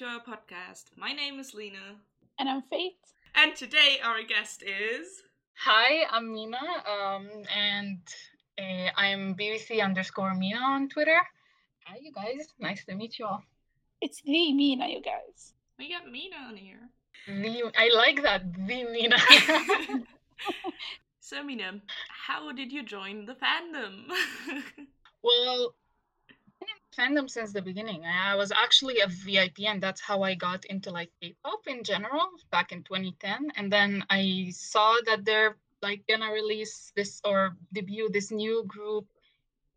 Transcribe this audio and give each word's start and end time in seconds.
welcome 0.00 0.20
back 0.20 0.26
to 0.26 0.30
our 0.30 0.36
podcast. 0.36 0.84
My 0.96 1.12
name 1.12 1.38
is 1.38 1.54
Lena. 1.54 1.96
And 2.38 2.48
I'm 2.48 2.62
Faith. 2.62 2.94
And 3.34 3.54
today 3.54 3.98
our 4.04 4.22
guest 4.22 4.62
is. 4.62 5.22
Hi, 5.64 6.06
I'm 6.10 6.32
Mina, 6.32 6.58
um, 6.86 7.28
and 7.56 7.98
uh, 8.58 8.90
I'm 8.96 9.34
BBC 9.34 9.82
underscore 9.82 10.34
Mina 10.34 10.58
on 10.58 10.88
Twitter. 10.88 11.18
Hi, 11.86 11.96
you 12.00 12.12
guys. 12.12 12.48
Nice 12.58 12.84
to 12.86 12.94
meet 12.94 13.18
you 13.18 13.26
all. 13.26 13.42
It's 14.00 14.20
the 14.22 14.52
Mina, 14.52 14.88
you 14.88 15.00
guys. 15.00 15.54
We 15.78 15.90
got 15.90 16.10
Mina 16.10 16.36
on 16.48 16.56
here. 16.56 16.88
The, 17.26 17.70
I 17.76 17.90
like 17.94 18.22
that, 18.22 18.52
the 18.54 18.84
Mina. 18.84 19.16
so, 21.20 21.42
Mina, 21.42 21.80
how 22.26 22.52
did 22.52 22.72
you 22.72 22.82
join 22.82 23.26
the 23.26 23.34
fandom? 23.34 24.04
well, 25.22 25.74
fandom 26.98 27.30
since 27.30 27.52
the 27.52 27.62
beginning. 27.62 28.04
I 28.04 28.34
was 28.34 28.50
actually 28.50 29.00
a 29.00 29.06
VIP, 29.06 29.60
and 29.66 29.80
that's 29.80 30.00
how 30.00 30.22
I 30.22 30.34
got 30.34 30.64
into 30.64 30.90
like 30.90 31.10
K-pop 31.22 31.66
in 31.66 31.84
general 31.84 32.26
back 32.50 32.72
in 32.72 32.82
2010. 32.82 33.52
And 33.56 33.72
then 33.72 34.04
I 34.10 34.50
saw 34.52 34.96
that 35.06 35.24
they're 35.24 35.56
like 35.80 36.02
gonna 36.08 36.32
release 36.32 36.92
this 36.96 37.20
or 37.24 37.56
debut 37.72 38.10
this 38.10 38.30
new 38.32 38.64
group 38.66 39.06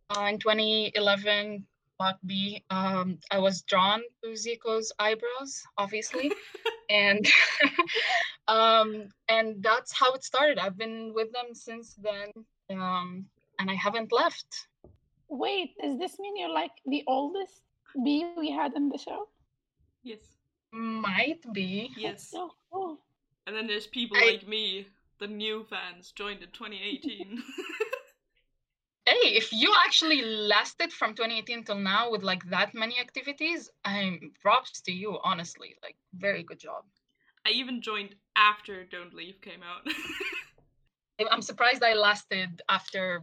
uh, 0.10 0.26
in 0.32 0.40
2011. 0.40 1.66
Block 2.00 2.18
B. 2.26 2.64
Um, 2.72 3.20
I 3.30 3.38
was 3.38 3.62
drawn 3.62 4.02
to 4.24 4.32
Zico's 4.32 4.92
eyebrows, 4.98 5.62
obviously, 5.78 6.32
and 6.90 7.24
um, 8.48 9.10
and 9.30 9.62
that's 9.62 9.94
how 9.94 10.12
it 10.14 10.24
started. 10.24 10.58
I've 10.58 10.80
been 10.80 11.14
with 11.14 11.32
them 11.32 11.54
since 11.54 11.94
then, 12.02 12.32
um, 12.72 13.28
and 13.60 13.70
I 13.70 13.76
haven't 13.76 14.12
left. 14.12 14.66
Wait, 15.32 15.72
does 15.82 15.98
this 15.98 16.20
mean 16.20 16.36
you're 16.36 16.50
like 16.50 16.72
the 16.86 17.04
oldest 17.08 17.62
B 18.04 18.26
we 18.38 18.52
had 18.52 18.74
in 18.76 18.90
the 18.90 18.98
show? 18.98 19.30
Yes. 20.04 20.20
Might 20.74 21.42
be. 21.54 21.90
Yes. 21.98 22.30
So 22.30 22.52
cool. 22.72 23.00
And 23.48 23.56
then 23.56 23.66
there's 23.66 23.88
people 23.88 24.18
I... 24.18 24.32
like 24.32 24.48
me, 24.48 24.88
the 25.22 25.28
new 25.28 25.66
fans, 25.70 26.12
joined 26.12 26.44
in 26.44 26.50
2018. 26.52 27.42
hey, 29.06 29.30
if 29.30 29.54
you 29.54 29.74
actually 29.86 30.22
lasted 30.22 30.92
from 30.92 31.16
2018 31.16 31.64
till 31.64 31.76
now 31.76 32.12
with 32.12 32.24
like 32.24 32.44
that 32.50 32.74
many 32.74 33.00
activities, 33.00 33.70
I'm 33.86 34.34
props 34.42 34.82
to 34.82 34.92
you, 34.92 35.18
honestly. 35.24 35.76
Like, 35.82 35.96
very 36.14 36.44
good 36.44 36.60
job. 36.60 36.84
I 37.48 37.52
even 37.52 37.82
joined 37.82 38.16
after 38.36 38.84
Don't 38.84 39.14
Leave 39.14 39.40
came 39.42 39.62
out. 39.64 39.88
I'm 41.32 41.42
surprised 41.42 41.84
I 41.84 41.94
lasted 41.94 42.62
after 42.68 43.22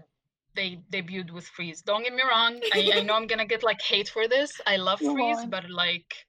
they 0.55 0.81
debuted 0.93 1.31
with 1.31 1.47
Freeze. 1.47 1.83
Don't 1.83 2.03
get 2.03 2.15
me 2.15 2.23
wrong. 2.29 2.61
I, 2.73 2.91
I 2.97 3.01
know 3.03 3.15
I'm 3.15 3.27
gonna 3.27 3.47
get 3.47 3.63
like 3.63 3.81
hate 3.81 4.09
for 4.09 4.29
this. 4.29 4.61
I 4.67 4.77
love 4.77 5.01
you 5.01 5.13
Freeze, 5.13 5.37
won. 5.37 5.51
but 5.51 5.71
like 5.71 6.27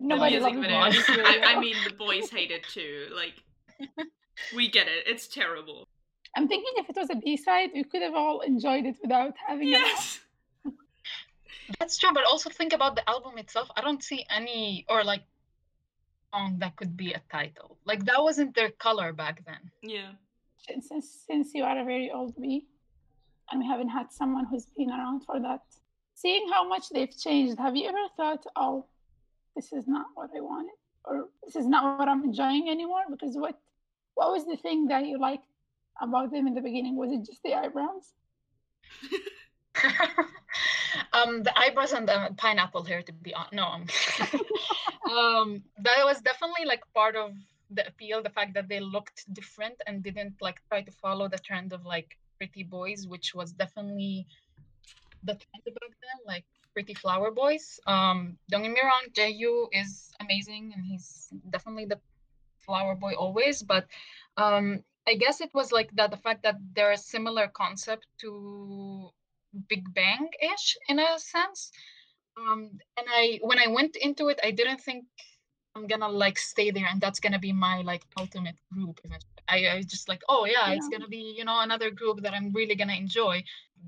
nobody 0.00 0.38
loves 0.38 0.56
it. 0.56 1.20
I, 1.24 1.54
I 1.54 1.60
mean, 1.64 1.76
the 1.86 1.94
boys 1.94 2.30
hate 2.30 2.50
it 2.50 2.64
too. 2.64 3.08
Like, 3.14 3.34
we 4.54 4.68
get 4.68 4.86
it. 4.88 5.04
It's 5.06 5.28
terrible. 5.28 5.88
I'm 6.36 6.48
thinking 6.48 6.72
if 6.76 6.88
it 6.88 6.96
was 6.96 7.10
a 7.10 7.16
B 7.16 7.36
side, 7.36 7.70
we 7.74 7.84
could 7.84 8.02
have 8.02 8.14
all 8.14 8.40
enjoyed 8.40 8.84
it 8.84 8.96
without 9.02 9.34
having 9.46 9.68
yes. 9.68 10.20
it. 10.64 10.72
That's 11.78 11.98
true, 11.98 12.10
but 12.12 12.24
also 12.24 12.50
think 12.50 12.72
about 12.72 12.94
the 12.96 13.08
album 13.08 13.38
itself. 13.38 13.68
I 13.76 13.80
don't 13.80 14.02
see 14.02 14.24
any 14.30 14.84
or 14.88 15.04
like 15.04 15.22
song 16.32 16.56
that 16.58 16.76
could 16.76 16.96
be 16.96 17.12
a 17.12 17.22
title. 17.30 17.78
Like 17.84 18.04
that 18.04 18.22
wasn't 18.22 18.54
their 18.54 18.70
color 18.70 19.12
back 19.12 19.44
then. 19.46 19.70
Yeah. 19.82 20.12
Since 20.80 21.24
since 21.26 21.54
you 21.54 21.64
are 21.64 21.78
a 21.78 21.84
very 21.84 22.10
old 22.10 22.34
B, 22.40 22.66
and 23.50 23.60
we 23.60 23.66
haven't 23.66 23.88
had 23.88 24.12
someone 24.12 24.46
who's 24.46 24.66
been 24.76 24.90
around 24.90 25.24
for 25.24 25.40
that. 25.40 25.60
Seeing 26.14 26.48
how 26.52 26.66
much 26.68 26.88
they've 26.90 27.16
changed, 27.16 27.58
have 27.58 27.76
you 27.76 27.88
ever 27.88 28.08
thought, 28.16 28.44
oh, 28.56 28.86
this 29.54 29.72
is 29.72 29.86
not 29.86 30.06
what 30.14 30.30
I 30.36 30.40
wanted, 30.40 30.74
or 31.04 31.28
this 31.44 31.56
is 31.56 31.66
not 31.66 31.98
what 31.98 32.08
I'm 32.08 32.24
enjoying 32.24 32.68
anymore? 32.68 33.04
Because 33.10 33.36
what 33.36 33.58
what 34.14 34.32
was 34.32 34.44
the 34.46 34.56
thing 34.56 34.88
that 34.88 35.06
you 35.06 35.18
liked 35.18 35.46
about 36.00 36.32
them 36.32 36.46
in 36.46 36.54
the 36.54 36.60
beginning? 36.60 36.96
Was 36.96 37.12
it 37.12 37.24
just 37.24 37.42
the 37.44 37.54
eyebrows? 37.54 38.12
um, 41.12 41.42
the 41.44 41.56
eyebrows 41.56 41.92
and 41.92 42.08
the 42.08 42.34
pineapple 42.36 42.82
hair, 42.82 43.02
to 43.02 43.12
be 43.12 43.34
honest. 43.34 43.54
No, 43.54 43.62
um, 45.16 45.62
that 45.78 46.04
was 46.04 46.20
definitely 46.20 46.66
like 46.66 46.82
part 46.94 47.14
of 47.16 47.32
the 47.70 47.86
appeal. 47.86 48.22
The 48.22 48.30
fact 48.30 48.54
that 48.54 48.68
they 48.68 48.80
looked 48.80 49.32
different 49.32 49.76
and 49.86 50.02
didn't 50.02 50.34
like 50.40 50.60
try 50.68 50.82
to 50.82 50.90
follow 50.90 51.28
the 51.28 51.38
trend 51.38 51.72
of 51.72 51.84
like 51.84 52.16
pretty 52.38 52.62
boys, 52.62 53.06
which 53.06 53.34
was 53.34 53.52
definitely 53.52 54.26
the 55.24 55.34
trend 55.34 55.64
back 55.64 55.94
then, 56.00 56.18
like 56.26 56.44
pretty 56.72 56.94
flower 56.94 57.30
boys. 57.30 57.80
Um, 57.86 58.38
don't 58.48 58.62
get 58.62 58.72
me 58.72 58.80
wrong, 58.82 59.04
Jaehyo 59.12 59.68
is 59.72 60.12
amazing 60.20 60.72
and 60.74 60.84
he's 60.84 61.28
definitely 61.50 61.86
the 61.86 61.98
flower 62.58 62.94
boy 62.94 63.14
always, 63.14 63.62
but 63.62 63.86
um, 64.36 64.84
I 65.06 65.14
guess 65.14 65.40
it 65.40 65.50
was 65.54 65.72
like 65.72 65.90
that 65.96 66.10
the 66.10 66.16
fact 66.16 66.42
that 66.42 66.56
they're 66.74 66.92
a 66.92 66.98
similar 67.14 67.48
concept 67.48 68.06
to 68.20 69.10
Big 69.68 69.82
Bang 69.94 70.28
ish 70.52 70.76
in 70.88 70.98
a 70.98 71.18
sense. 71.18 71.72
Um, 72.36 72.78
and 72.96 73.06
I 73.10 73.40
when 73.42 73.58
I 73.58 73.66
went 73.68 73.96
into 73.96 74.28
it, 74.28 74.38
I 74.44 74.50
didn't 74.52 74.80
think 74.80 75.06
I'm 75.78 75.86
gonna 75.86 76.08
like 76.08 76.38
stay 76.38 76.70
there 76.70 76.86
and 76.90 77.00
that's 77.00 77.20
gonna 77.20 77.38
be 77.38 77.52
my 77.52 77.82
like 77.82 78.02
ultimate 78.18 78.56
group 78.72 79.00
eventually. 79.04 79.32
I, 79.48 79.76
I 79.76 79.82
just 79.82 80.08
like, 80.08 80.22
oh 80.28 80.44
yeah, 80.44 80.68
yeah, 80.68 80.74
it's 80.74 80.88
gonna 80.88 81.08
be, 81.08 81.34
you 81.36 81.44
know, 81.44 81.60
another 81.60 81.90
group 81.90 82.22
that 82.22 82.34
I'm 82.34 82.52
really 82.52 82.74
gonna 82.74 82.94
enjoy. 82.94 83.42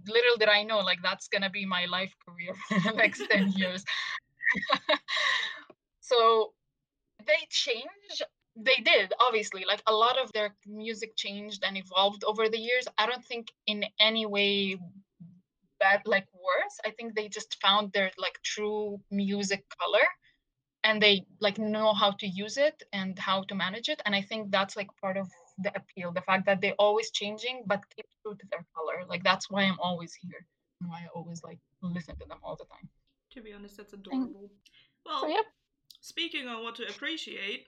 Little 0.07 0.37
did 0.39 0.49
I 0.49 0.63
know, 0.63 0.79
like 0.79 0.99
that's 1.03 1.29
gonna 1.29 1.51
be 1.51 1.67
my 1.67 1.87
life 1.87 2.15
career 2.27 2.55
for 2.69 2.91
the 2.91 2.97
next 2.97 3.23
10 3.29 3.53
years. 3.57 3.85
so 6.01 6.53
they 7.27 7.47
changed. 7.51 8.23
They 8.57 8.83
did, 8.85 9.13
obviously. 9.21 9.65
Like 9.67 9.83
a 9.87 9.93
lot 9.93 10.19
of 10.19 10.33
their 10.33 10.55
music 10.67 11.17
changed 11.17 11.65
and 11.65 11.77
evolved 11.77 12.25
over 12.25 12.49
the 12.49 12.59
years. 12.59 12.87
I 12.99 13.07
don't 13.07 13.25
think 13.25 13.49
in 13.67 13.85
any 13.99 14.27
way 14.27 14.79
bad 15.81 16.03
like 16.05 16.27
worse. 16.35 16.77
I 16.85 16.91
think 16.91 17.15
they 17.15 17.29
just 17.29 17.61
found 17.61 17.93
their 17.93 18.11
like 18.19 18.39
true 18.43 19.01
music 19.11 19.65
color 19.79 20.07
and 20.85 21.03
they 21.03 21.27
like 21.41 21.59
know 21.59 21.93
how 21.93 22.11
to 22.13 22.27
use 22.27 22.57
it 22.57 22.83
and 22.93 23.19
how 23.19 23.43
to 23.45 23.55
manage 23.55 23.89
it 23.89 24.01
and 24.07 24.15
i 24.15 24.23
think 24.23 24.51
that's 24.51 24.77
like 24.77 24.89
part 25.01 25.17
of 25.17 25.29
the 25.63 25.73
appeal 25.77 26.11
the 26.13 26.23
fact 26.23 26.47
that 26.47 26.61
they're 26.61 26.79
always 26.79 27.11
changing 27.11 27.63
but 27.67 27.83
keep 27.95 28.07
true 28.23 28.35
to 28.35 28.47
their 28.51 28.65
color 28.75 29.05
like 29.09 29.23
that's 29.23 29.51
why 29.51 29.63
i'm 29.63 29.79
always 29.81 30.15
here 30.15 30.47
and 30.81 30.89
why 30.89 30.99
i 30.99 31.09
always 31.15 31.43
like 31.43 31.59
listen 31.83 32.17
to 32.17 32.27
them 32.29 32.39
all 32.43 32.57
the 32.57 32.65
time. 32.65 32.89
To 33.33 33.41
be 33.41 33.53
honest 33.53 33.77
that's 33.77 33.93
adorable. 33.93 34.51
Well 35.07 35.23
so, 35.23 35.29
yep. 35.29 35.45
speaking 36.01 36.49
on 36.49 36.63
what 36.63 36.77
to 36.77 36.87
appreciate 36.89 37.67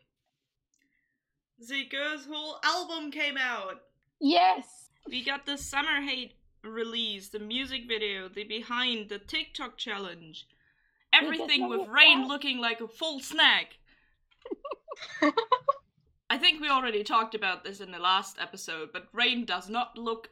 Zico's 1.62 2.26
whole 2.26 2.58
album 2.64 3.12
came 3.12 3.36
out. 3.36 3.82
Yes. 4.20 4.90
We 5.06 5.24
got 5.24 5.46
the 5.46 5.56
summer 5.56 6.00
hate 6.02 6.34
release 6.64 7.28
the 7.28 7.40
music 7.40 7.88
video 7.88 8.28
the 8.28 8.44
behind 8.44 9.08
the 9.08 9.18
tiktok 9.18 9.76
challenge 9.76 10.46
everything 11.12 11.68
with 11.68 11.88
Rain 11.88 12.26
looking 12.28 12.58
like 12.58 12.80
a 12.80 12.88
full 12.88 13.20
snack. 13.20 13.78
I 16.30 16.38
think 16.38 16.60
we 16.60 16.68
already 16.68 17.04
talked 17.04 17.34
about 17.34 17.64
this 17.64 17.80
in 17.80 17.90
the 17.90 17.98
last 17.98 18.38
episode, 18.40 18.90
but 18.92 19.08
Rain 19.12 19.44
does 19.44 19.68
not 19.68 19.98
look 19.98 20.30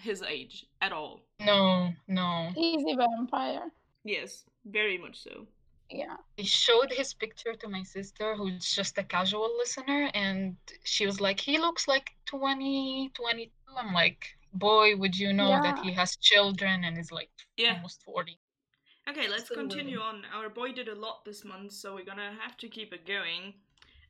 his 0.00 0.22
age 0.22 0.66
at 0.80 0.92
all. 0.92 1.22
No, 1.40 1.92
no. 2.06 2.50
He's 2.54 2.84
a 2.86 2.96
vampire. 2.96 3.70
Yes, 4.04 4.44
very 4.64 4.98
much 4.98 5.22
so. 5.22 5.46
Yeah. 5.90 6.16
He 6.36 6.44
showed 6.44 6.92
his 6.92 7.14
picture 7.14 7.54
to 7.54 7.68
my 7.68 7.82
sister, 7.82 8.34
who's 8.36 8.70
just 8.70 8.98
a 8.98 9.02
casual 9.02 9.50
listener, 9.58 10.10
and 10.14 10.56
she 10.84 11.06
was 11.06 11.20
like, 11.20 11.40
he 11.40 11.58
looks 11.58 11.88
like 11.88 12.10
20, 12.26 13.10
22. 13.14 13.50
I'm 13.76 13.94
like, 13.94 14.26
boy, 14.52 14.96
would 14.96 15.16
you 15.16 15.32
know 15.32 15.48
yeah. 15.48 15.62
that 15.62 15.78
he 15.84 15.92
has 15.92 16.16
children 16.16 16.84
and 16.84 16.98
is 16.98 17.12
like 17.12 17.30
yeah. 17.56 17.76
almost 17.76 18.02
40. 18.02 18.38
Okay, 19.08 19.26
let's 19.26 19.48
continue 19.48 20.00
on. 20.00 20.22
Our 20.34 20.50
boy 20.50 20.72
did 20.72 20.88
a 20.88 20.94
lot 20.94 21.24
this 21.24 21.44
month, 21.44 21.72
so 21.72 21.94
we're 21.94 22.04
gonna 22.04 22.34
have 22.40 22.56
to 22.58 22.68
keep 22.68 22.92
it 22.92 23.06
going. 23.06 23.54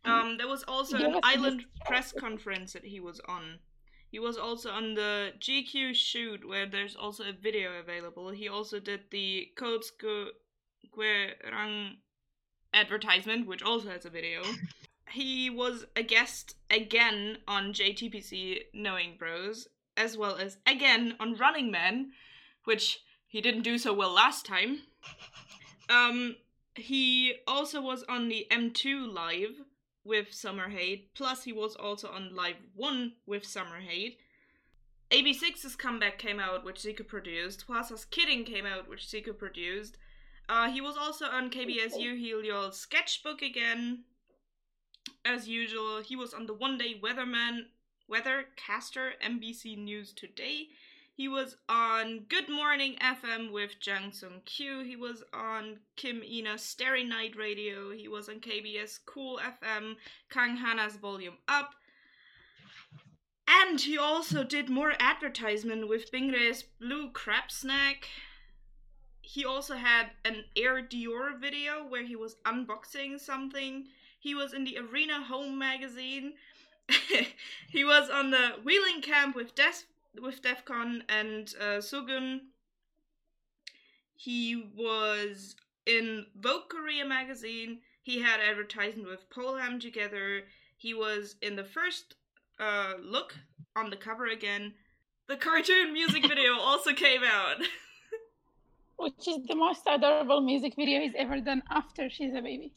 Um, 0.05 0.37
there 0.39 0.49
was 0.49 0.63
also 0.63 0.97
an 0.97 1.21
island 1.25 1.65
press 1.85 2.13
conference 2.13 2.73
that 2.73 2.85
he 2.85 3.01
was 3.01 3.21
on. 3.29 3.59
He 4.11 4.21
was 4.21 4.39
also 4.39 4.71
on 4.71 4.95
the 4.95 5.33
GQ 5.41 5.93
shoot 5.93 6.49
where 6.49 6.67
there's 6.67 6.95
also 6.95 7.25
a 7.25 7.33
video 7.33 7.81
available. 7.81 8.31
He 8.31 8.49
also 8.49 8.79
did 8.79 9.01
the 9.11 9.49
Code 9.57 9.85
Square 9.85 11.35
advertisement, 12.73 13.49
which 13.49 13.63
also 13.63 13.91
has 13.91 14.07
a 14.07 14.11
video. 14.11 14.43
he 15.11 15.51
was 15.51 15.85
a 15.97 16.05
guest 16.05 16.55
again 16.71 17.39
on 17.49 17.73
JTBC 17.73 18.61
Knowing 18.73 19.17
Bros, 19.19 19.67
as 19.97 20.17
well 20.17 20.37
as 20.37 20.59
again 20.65 21.17
on 21.19 21.35
Running 21.35 21.73
Man, 21.73 22.13
which 22.65 23.01
he 23.29 23.41
didn't 23.41 23.63
do 23.63 23.79
so 23.79 23.93
well 23.93 24.13
last 24.13 24.45
time. 24.45 24.81
Um, 25.89 26.37
he 26.75 27.35
also 27.47 27.81
was 27.81 28.05
on 28.09 28.29
the 28.29 28.47
M2 28.51 29.13
live 29.13 29.63
with 30.05 30.33
Summer 30.33 30.71
Hate, 30.71 31.15
plus 31.15 31.45
he 31.45 31.53
was 31.53 31.77
also 31.77 32.09
on 32.09 32.35
Live 32.35 32.57
1 32.75 33.13
with 33.27 33.45
Summer 33.45 33.81
Hate. 33.87 34.19
AB6's 35.11 35.77
comeback 35.77 36.19
came 36.19 36.41
out, 36.41 36.65
which 36.65 36.81
Zico 36.81 37.07
produced. 37.07 37.67
Hwasa's 37.67 38.05
Kidding 38.05 38.45
came 38.45 38.67
out, 38.67 38.89
which 38.89 39.07
Zico 39.07 39.37
produced. 39.37 39.99
Uh, 40.49 40.71
he 40.71 40.81
was 40.81 40.97
also 40.97 41.27
on 41.27 41.51
KBSU 41.51 42.19
Helios 42.19 42.79
Sketchbook 42.79 43.43
again. 43.43 44.05
As 45.25 45.49
usual, 45.49 46.01
he 46.03 46.17
was 46.17 46.33
on 46.33 46.47
the 46.47 46.55
One 46.55 46.79
Day 46.79 46.99
Weatherman, 47.03 47.67
Weathercaster, 48.11 49.11
NBC 49.23 49.77
News 49.77 50.13
Today. 50.13 50.69
He 51.19 51.27
was 51.27 51.57
on 51.69 52.27
Good 52.29 52.49
Morning 52.49 52.97
FM 53.01 53.51
with 53.51 53.81
Jang 53.81 54.13
Sung 54.13 54.41
Kyu. 54.45 54.85
He 54.85 54.95
was 54.95 55.25
on 55.33 55.81
Kim 55.97 56.23
Eana's 56.23 56.63
Starry 56.63 57.03
Night 57.03 57.35
Radio. 57.35 57.91
He 57.91 58.07
was 58.07 58.29
on 58.29 58.39
KBS 58.39 59.01
Cool 59.05 59.41
FM, 59.41 59.97
Kang 60.31 60.59
Hana's 60.59 60.95
Volume 60.95 61.39
Up. 61.49 61.75
And 63.49 63.81
he 63.81 63.99
also 63.99 64.45
did 64.45 64.71
more 64.71 64.93
advertisement 65.01 65.89
with 65.89 66.13
Binggrae's 66.13 66.63
Blue 66.63 67.11
Crab 67.11 67.51
Snack. 67.51 68.07
He 69.21 69.45
also 69.45 69.75
had 69.75 70.11
an 70.25 70.45
Air 70.55 70.81
Dior 70.83 71.37
video 71.37 71.85
where 71.85 72.05
he 72.05 72.15
was 72.15 72.37
unboxing 72.47 73.19
something. 73.19 73.89
He 74.21 74.37
was 74.37 74.55
in 74.55 74.63
the 74.63 74.79
Arena 74.79 75.25
Homme 75.25 75.59
magazine. 75.59 76.35
he 77.69 77.83
was 77.83 78.09
on 78.09 78.31
the 78.31 78.51
wheeling 78.63 79.03
camp 79.03 79.35
with 79.35 79.57
Des 79.57 79.83
with 80.23 80.43
Defconn 80.43 81.03
and 81.09 81.55
uh, 81.61 81.79
Sugun. 81.79 82.41
He 84.15 84.71
was 84.77 85.57
in 85.87 86.27
Vogue 86.37 86.69
Korea 86.69 87.05
magazine. 87.07 87.81
He 88.03 88.21
had 88.21 88.41
advertising 88.41 89.05
with 89.05 89.31
Polham 89.31 89.81
together. 89.81 90.43
He 90.77 90.95
was 90.95 91.37
in 91.43 91.57
the 91.57 91.65
first 91.65 92.17
uh, 92.59 92.95
look 93.03 93.37
on 93.77 93.91
the 93.91 93.97
cover 93.97 94.27
again. 94.27 94.75
The 95.29 95.37
cartoon 95.37 95.93
music 95.93 96.23
video 96.29 96.59
also 96.59 96.93
came 96.93 97.23
out. 97.25 97.57
Which 98.97 99.29
is 99.29 99.47
the 99.47 99.55
most 99.55 99.83
adorable 99.87 100.41
music 100.41 100.75
video 100.75 101.01
he's 101.01 101.15
ever 101.17 101.41
done 101.41 101.63
after 101.71 102.11
She's 102.11 102.35
a 102.35 102.43
Baby. 102.43 102.73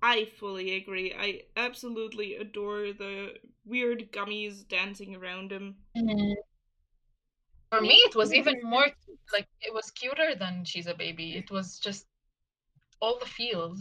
I 0.00 0.28
fully 0.38 0.76
agree. 0.76 1.12
I 1.18 1.42
absolutely 1.56 2.36
adore 2.36 2.92
the 2.92 3.34
weird 3.64 4.12
gummies 4.12 4.66
dancing 4.68 5.16
around 5.16 5.50
him. 5.50 5.76
Mm-hmm. 5.96 6.32
For 7.70 7.80
me, 7.80 7.94
it 8.06 8.16
was 8.16 8.32
even 8.32 8.60
more 8.62 8.86
like 9.32 9.46
it 9.60 9.74
was 9.74 9.90
cuter 9.90 10.34
than 10.34 10.64
She's 10.64 10.86
a 10.86 10.94
Baby. 10.94 11.36
It 11.36 11.50
was 11.50 11.78
just 11.78 12.06
all 13.00 13.18
the 13.18 13.26
feels. 13.26 13.80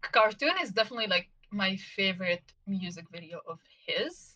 Cartoon 0.00 0.54
is 0.60 0.70
definitely 0.70 1.06
like 1.06 1.28
my 1.50 1.76
favorite 1.76 2.42
music 2.66 3.04
video 3.12 3.40
of 3.48 3.60
his. 3.86 4.34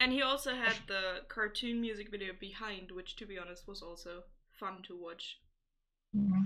And 0.00 0.12
he 0.12 0.22
also 0.22 0.54
had 0.54 0.74
the 0.88 1.20
cartoon 1.28 1.80
music 1.80 2.10
video 2.10 2.32
behind, 2.38 2.90
which 2.90 3.16
to 3.16 3.26
be 3.26 3.38
honest 3.38 3.66
was 3.66 3.80
also 3.80 4.24
fun 4.50 4.82
to 4.88 4.96
watch. 4.96 5.38
Mm-hmm. 6.14 6.42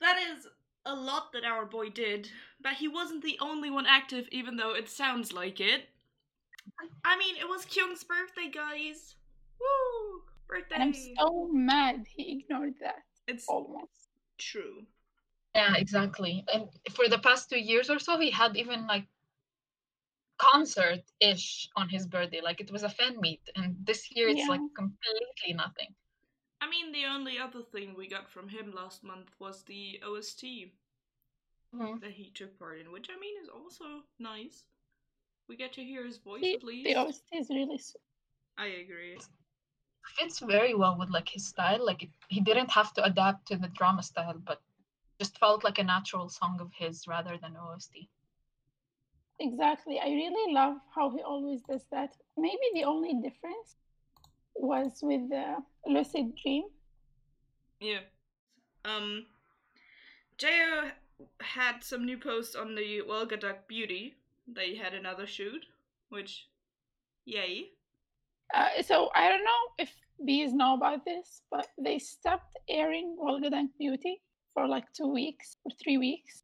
That 0.00 0.18
is 0.18 0.46
a 0.84 0.94
lot 0.94 1.32
that 1.32 1.44
our 1.44 1.64
boy 1.64 1.88
did, 1.88 2.28
but 2.60 2.74
he 2.74 2.88
wasn't 2.88 3.22
the 3.22 3.38
only 3.40 3.70
one 3.70 3.86
active, 3.86 4.28
even 4.30 4.56
though 4.56 4.74
it 4.74 4.88
sounds 4.88 5.32
like 5.32 5.60
it. 5.60 5.88
I 7.04 7.16
mean, 7.16 7.36
it 7.36 7.48
was 7.48 7.64
Kyung's 7.64 8.04
birthday, 8.04 8.50
guys. 8.52 9.14
Woo! 9.58 10.22
Birthday. 10.48 10.74
And 10.74 10.82
I'm 10.84 10.94
so 10.94 11.48
mad 11.52 12.06
he 12.14 12.32
ignored 12.40 12.74
that. 12.80 13.02
It's 13.26 13.48
almost 13.48 14.08
true. 14.38 14.86
Yeah, 15.54 15.74
exactly. 15.76 16.44
And 16.52 16.68
for 16.92 17.08
the 17.08 17.18
past 17.18 17.48
two 17.48 17.58
years 17.58 17.88
or 17.88 17.98
so, 17.98 18.18
he 18.18 18.30
had 18.30 18.56
even 18.56 18.86
like 18.86 19.06
concert 20.38 21.02
ish 21.20 21.68
on 21.76 21.88
his 21.88 22.06
birthday. 22.06 22.40
Like 22.40 22.60
it 22.60 22.70
was 22.70 22.82
a 22.82 22.88
fan 22.88 23.20
meet, 23.20 23.40
and 23.56 23.76
this 23.86 24.10
year 24.14 24.28
it's 24.28 24.40
Yeah. 24.40 24.48
like 24.48 24.60
completely 24.74 25.54
nothing. 25.54 25.94
I 26.60 26.68
mean, 26.68 26.92
the 26.92 27.04
only 27.06 27.38
other 27.38 27.62
thing 27.62 27.94
we 27.94 28.08
got 28.08 28.28
from 28.28 28.48
him 28.48 28.72
last 28.72 29.04
month 29.04 29.30
was 29.38 29.62
the 29.64 30.00
OST 30.02 30.72
Mhm. 31.72 32.00
that 32.00 32.12
he 32.12 32.30
took 32.30 32.58
part 32.58 32.80
in, 32.80 32.90
which 32.90 33.10
I 33.10 33.18
mean 33.18 33.34
is 33.42 33.48
also 33.48 34.04
nice. 34.18 34.64
We 35.48 35.56
get 35.56 35.72
to 35.74 35.84
hear 35.84 36.04
his 36.04 36.18
voice 36.18 36.42
the, 36.42 36.54
at 36.54 36.64
least. 36.64 36.88
the 36.88 36.96
OST 36.96 37.36
is 37.36 37.50
really 37.50 37.78
sweet. 37.78 38.00
I 38.58 38.66
agree. 38.66 39.18
Fits 40.04 40.38
very 40.38 40.74
well 40.74 40.96
with 40.98 41.10
like 41.10 41.28
his 41.28 41.46
style. 41.46 41.84
Like 41.84 42.02
it, 42.02 42.10
he 42.28 42.40
didn't 42.40 42.70
have 42.70 42.92
to 42.94 43.04
adapt 43.04 43.48
to 43.48 43.56
the 43.56 43.68
drama 43.68 44.02
style, 44.02 44.34
but 44.44 44.60
just 45.18 45.38
felt 45.38 45.64
like 45.64 45.78
a 45.78 45.84
natural 45.84 46.28
song 46.28 46.58
of 46.60 46.70
his 46.72 47.06
rather 47.06 47.38
than 47.40 47.56
OST. 47.56 48.08
Exactly. 49.40 49.98
I 49.98 50.06
really 50.06 50.52
love 50.52 50.76
how 50.94 51.10
he 51.10 51.22
always 51.22 51.62
does 51.62 51.84
that. 51.90 52.16
Maybe 52.36 52.66
the 52.74 52.84
only 52.84 53.14
difference 53.14 53.76
was 54.54 55.00
with 55.02 55.28
the 55.28 55.56
lucid 55.86 56.36
dream. 56.36 56.64
Yeah. 57.80 58.00
Um, 58.84 59.26
Jo 60.38 60.90
had 61.40 61.82
some 61.82 62.04
new 62.04 62.18
posts 62.18 62.54
on 62.54 62.74
the 62.74 63.02
Welga 63.02 63.38
Duck 63.38 63.66
Beauty. 63.68 64.14
They 64.46 64.74
had 64.74 64.94
another 64.94 65.26
shoot, 65.26 65.66
which, 66.10 66.48
yay. 67.24 67.70
Uh, 68.52 68.82
so 68.82 69.10
I 69.14 69.28
don't 69.28 69.44
know 69.44 69.62
if 69.78 69.90
bees 70.24 70.52
know 70.52 70.74
about 70.74 71.04
this, 71.04 71.42
but 71.50 71.66
they 71.78 71.98
stopped 71.98 72.56
airing 72.68 73.16
Wolgadank 73.20 73.68
Beauty 73.78 74.20
for 74.52 74.66
like 74.68 74.84
two 74.96 75.08
weeks 75.12 75.56
or 75.64 75.72
three 75.82 75.98
weeks, 75.98 76.42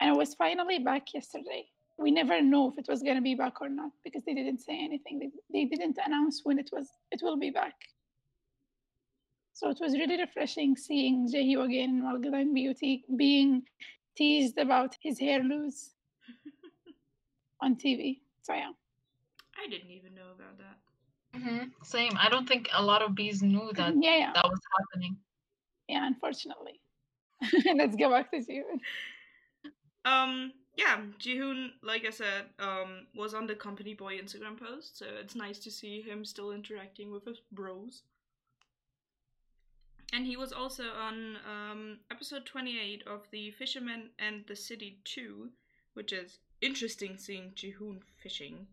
and 0.00 0.14
it 0.14 0.18
was 0.18 0.34
finally 0.34 0.78
back 0.78 1.12
yesterday. 1.14 1.66
We 1.98 2.10
never 2.10 2.40
knew 2.42 2.68
if 2.68 2.78
it 2.78 2.86
was 2.88 3.02
gonna 3.02 3.20
be 3.22 3.34
back 3.34 3.60
or 3.60 3.68
not 3.68 3.90
because 4.02 4.24
they 4.24 4.34
didn't 4.34 4.60
say 4.60 4.78
anything. 4.82 5.18
They, 5.18 5.30
they 5.52 5.64
didn't 5.64 5.98
announce 6.04 6.40
when 6.44 6.58
it 6.58 6.70
was 6.72 6.88
it 7.10 7.20
will 7.22 7.38
be 7.38 7.50
back. 7.50 7.74
So 9.52 9.70
it 9.70 9.78
was 9.80 9.92
really 9.94 10.18
refreshing 10.18 10.76
seeing 10.76 11.28
Jaehyo 11.32 11.64
again 11.64 11.90
in 11.90 12.02
Wolgadank 12.02 12.52
Beauty 12.52 13.04
being 13.16 13.62
teased 14.16 14.58
about 14.58 14.96
his 15.00 15.18
hair 15.18 15.42
loose 15.42 15.90
on 17.62 17.76
TV. 17.76 18.18
So 18.42 18.52
yeah. 18.54 18.72
I 19.56 19.70
didn't 19.70 19.92
even 19.92 20.14
know 20.14 20.32
about 20.34 20.58
that. 20.58 20.78
Mm-hmm. 21.34 21.64
Same. 21.82 22.12
I 22.18 22.28
don't 22.28 22.48
think 22.48 22.68
a 22.72 22.82
lot 22.82 23.02
of 23.02 23.14
bees 23.14 23.42
knew 23.42 23.70
that 23.74 23.94
yeah, 24.00 24.16
yeah. 24.18 24.32
that 24.34 24.44
was 24.44 24.60
happening. 24.78 25.16
Yeah, 25.88 26.06
unfortunately. 26.06 26.80
Let's 27.76 27.96
go 27.96 28.10
back 28.10 28.30
to 28.30 28.40
you. 28.52 28.64
Um, 30.04 30.52
yeah, 30.76 31.00
Jihoon, 31.18 31.70
like 31.82 32.04
I 32.06 32.10
said, 32.10 32.46
um, 32.58 33.06
was 33.14 33.34
on 33.34 33.46
the 33.46 33.54
Company 33.54 33.94
Boy 33.94 34.18
Instagram 34.18 34.58
post, 34.58 34.98
so 34.98 35.06
it's 35.20 35.34
nice 35.34 35.58
to 35.60 35.70
see 35.70 36.00
him 36.00 36.24
still 36.24 36.52
interacting 36.52 37.10
with 37.12 37.24
his 37.24 37.40
bros. 37.52 38.02
And 40.12 40.26
he 40.26 40.36
was 40.36 40.52
also 40.52 40.84
on 40.90 41.36
um, 41.44 41.98
episode 42.10 42.46
28 42.46 43.02
of 43.06 43.22
The 43.32 43.50
Fisherman 43.50 44.10
and 44.18 44.44
the 44.46 44.54
City 44.54 44.98
2, 45.04 45.48
which 45.94 46.12
is 46.12 46.38
interesting 46.60 47.16
seeing 47.18 47.52
Jihoon 47.56 48.00
fishing. 48.22 48.66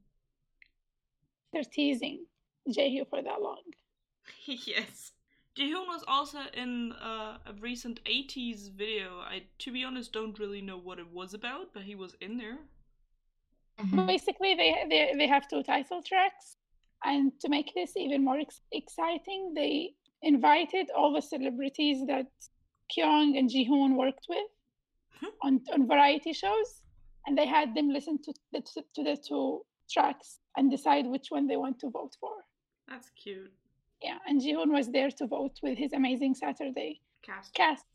They're 1.51 1.63
teasing 1.63 2.25
Jaehyo 2.70 3.08
for 3.10 3.22
that 3.22 3.41
long. 3.41 3.62
yes. 4.46 5.12
Jihoon 5.58 5.88
was 5.88 6.03
also 6.08 6.39
in 6.53 6.94
uh, 6.94 7.38
a 7.46 7.53
recent 7.60 8.00
80s 8.06 8.72
video. 8.72 9.20
I, 9.20 9.44
to 9.60 9.72
be 9.72 9.84
honest, 9.84 10.13
don't 10.13 10.39
really 10.39 10.62
know 10.62 10.77
what 10.77 11.00
it 11.00 11.12
was 11.12 11.34
about, 11.34 11.74
but 11.74 11.84
he 11.84 11.96
was 11.96 12.15
in 12.22 12.38
there. 12.38 12.58
Mhm. 13.80 14.08
Basically, 14.08 14.53
they, 14.56 14.86
they 14.89 15.13
they 15.18 15.27
have 15.27 15.48
two 15.48 15.63
title 15.63 16.01
tracks, 16.03 16.58
and 17.03 17.32
to 17.41 17.50
make 17.50 17.74
this 17.74 17.98
even 17.98 18.24
more 18.24 18.38
ex- 18.39 18.62
exciting, 18.72 19.53
they 19.56 19.94
invited 20.22 20.89
all 20.96 21.12
the 21.13 21.22
celebrities 21.22 22.06
that 22.08 22.27
Kyung 22.94 23.38
and 23.38 23.50
Jihoon 23.50 23.96
worked 23.96 24.27
with 24.30 24.50
on 25.41 25.62
on 25.74 25.88
variety 25.88 26.34
shows, 26.34 26.82
and 27.25 27.38
they 27.38 27.48
had 27.48 27.74
them 27.75 27.89
listen 27.89 28.20
to 28.24 28.34
the 28.53 28.62
to 28.96 29.03
the 29.03 29.18
two 29.27 29.65
tracks 29.89 30.39
and 30.56 30.70
decide 30.72 31.06
which 31.08 31.27
one 31.30 31.48
they 31.48 31.58
want 31.58 31.80
to 31.80 31.89
vote 31.89 32.15
for. 32.20 32.36
That's 32.91 33.10
cute. 33.12 33.51
Yeah, 34.03 34.17
and 34.27 34.41
Jihoon 34.41 34.71
was 34.74 34.89
there 34.89 35.10
to 35.12 35.27
vote 35.27 35.57
with 35.63 35.77
his 35.77 35.93
amazing 35.93 36.33
Saturday 36.36 37.00
Cast. 37.24 37.53
cast. 37.53 37.86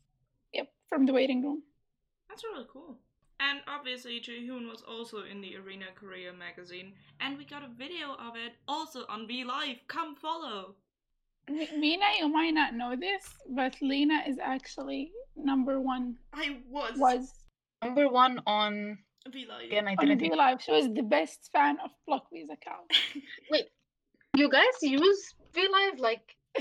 Yep, 0.53 0.67
from 0.89 1.05
the 1.05 1.13
waiting 1.13 1.43
room. 1.43 1.61
That's 2.29 2.43
really 2.43 2.65
cool. 2.71 2.97
And 3.39 3.59
obviously, 3.67 4.19
Jaehoon 4.19 4.67
was 4.67 4.81
also 4.87 5.17
in 5.29 5.41
the 5.41 5.55
Arena 5.57 5.85
Korea 5.93 6.33
magazine, 6.33 6.93
and 7.19 7.37
we 7.37 7.45
got 7.45 7.63
a 7.63 7.67
video 7.67 8.13
of 8.13 8.35
it 8.35 8.53
also 8.67 9.01
on 9.09 9.27
V 9.27 9.43
Live. 9.43 9.77
Come 9.87 10.15
follow. 10.15 10.75
Mi- 11.49 11.69
Mina, 11.77 12.05
you 12.19 12.27
might 12.29 12.53
not 12.55 12.73
know 12.73 12.95
this, 12.95 13.23
but 13.49 13.75
Lena 13.81 14.23
is 14.27 14.37
actually 14.41 15.11
number 15.35 15.79
one. 15.79 16.15
I 16.33 16.57
was, 16.69 16.93
Was 16.97 17.33
Number 17.83 18.09
one 18.09 18.41
on 18.47 18.97
V 19.31 19.45
Live. 19.47 19.65
again. 19.67 19.87
I 19.87 19.91
on 19.99 20.07
didn't. 20.07 20.19
V 20.19 20.33
Live. 20.35 20.61
She 20.63 20.71
was 20.71 20.91
the 20.91 21.03
best 21.03 21.49
fan 21.53 21.77
of 21.83 21.91
Block 22.07 22.31
B's 22.31 22.49
account. 22.49 22.89
You 24.37 24.47
guys 24.49 24.75
use 24.83 25.21
VLive 25.55 25.99
like. 25.99 26.25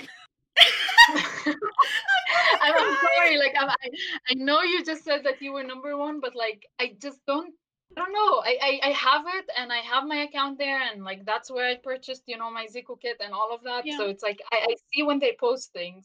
I'm, 2.63 2.75
I'm 2.75 2.97
sorry. 3.05 3.37
Like 3.39 3.55
I'm, 3.61 3.69
I, 3.69 3.89
I 4.31 4.35
know 4.35 4.63
you 4.63 4.83
just 4.85 5.05
said 5.05 5.23
that 5.25 5.43
you 5.43 5.53
were 5.53 5.63
number 5.63 5.97
one, 5.97 6.21
but 6.21 6.35
like 6.35 6.67
I 6.81 6.97
just 7.01 7.21
don't. 7.27 7.53
I 7.97 8.01
don't 8.01 8.13
know. 8.13 8.33
I, 8.51 8.55
I 8.69 8.89
I 8.89 8.93
have 8.93 9.25
it 9.39 9.47
and 9.59 9.73
I 9.73 9.81
have 9.93 10.05
my 10.07 10.17
account 10.29 10.59
there 10.59 10.81
and 10.91 11.05
like 11.05 11.25
that's 11.25 11.51
where 11.51 11.67
I 11.69 11.77
purchased 11.77 12.23
you 12.27 12.37
know 12.37 12.51
my 12.51 12.67
Zico 12.67 12.95
kit 13.01 13.19
and 13.25 13.33
all 13.33 13.51
of 13.55 13.63
that. 13.65 13.85
So 13.97 14.07
it's 14.09 14.23
like 14.23 14.41
I, 14.53 14.59
I 14.71 14.75
see 14.93 15.03
when 15.03 15.19
they 15.19 15.37
post 15.39 15.73
things, 15.73 16.05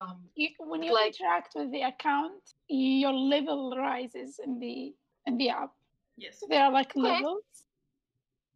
Um, 0.00 0.18
You, 0.36 0.48
when 0.58 0.82
you 0.82 0.92
Like- 0.94 1.18
interact 1.20 1.54
with 1.56 1.70
the 1.72 1.82
account, 1.92 2.42
your 2.68 3.12
level 3.12 3.60
rises 3.76 4.38
in 4.44 4.58
the 4.60 4.94
in 5.26 5.38
the 5.38 5.48
app. 5.50 5.72
Yes. 6.16 6.38
So 6.40 6.46
there 6.48 6.62
are 6.66 6.72
like 6.72 6.90
Okay. 6.96 7.00
levels, 7.00 7.44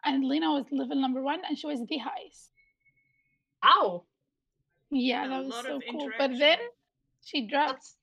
and 0.05 0.25
Lena 0.29 0.53
was 0.53 0.67
level 0.71 0.97
number 1.01 1.23
one, 1.23 1.41
and 1.49 1.59
she 1.59 1.67
was 1.67 1.81
the 1.89 1.99
highest. 1.99 2.51
ow, 3.65 4.05
Yeah, 4.91 5.25
A 5.25 5.29
that 5.29 5.45
was 5.47 5.63
so 5.65 5.81
cool. 5.91 6.11
But 6.19 6.33
then 6.39 6.59
she 7.25 7.47
dropped. 7.47 7.73
that's 7.73 7.97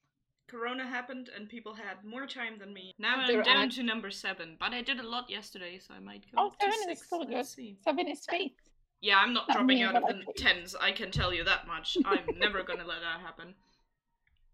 Corona 0.48 0.88
happened 0.88 1.30
and 1.36 1.48
people 1.48 1.76
had 1.76 2.04
more 2.04 2.26
time 2.26 2.58
than 2.58 2.74
me. 2.74 2.96
Now 2.98 3.18
I'm 3.18 3.28
down 3.28 3.40
Interact. 3.46 3.76
to 3.76 3.84
number 3.84 4.10
seven, 4.10 4.58
but 4.60 4.74
I 4.74 4.82
did 4.82 5.00
a 5.00 5.08
lot 5.08 5.30
yesterday, 5.30 5.78
so 5.78 5.94
I 5.94 6.00
might 6.00 6.24
go 6.32 6.38
Oh, 6.42 6.50
to 6.50 6.56
seven 6.60 6.90
is 6.90 6.98
six. 6.98 7.06
still 7.08 7.24
good. 7.24 7.36
Let's 7.36 7.54
see. 7.54 7.78
Seven 7.84 8.08
is 8.08 8.26
faith. 8.28 8.54
Yeah, 9.02 9.20
I'm 9.20 9.32
not 9.34 9.48
Not 9.48 9.58
dropping 9.58 9.68
me, 9.78 9.84
out 9.84 9.96
of 9.96 10.04
the 10.08 10.24
think. 10.26 10.36
tens. 10.38 10.76
I 10.76 10.92
can 10.92 11.12
tell 11.12 11.32
you 11.34 11.44
that 11.44 11.68
much. 11.68 11.98
I'm 12.04 12.26
never 12.40 12.64
gonna 12.64 12.84
let 12.86 13.02
that 13.02 13.22
happen. 13.22 13.54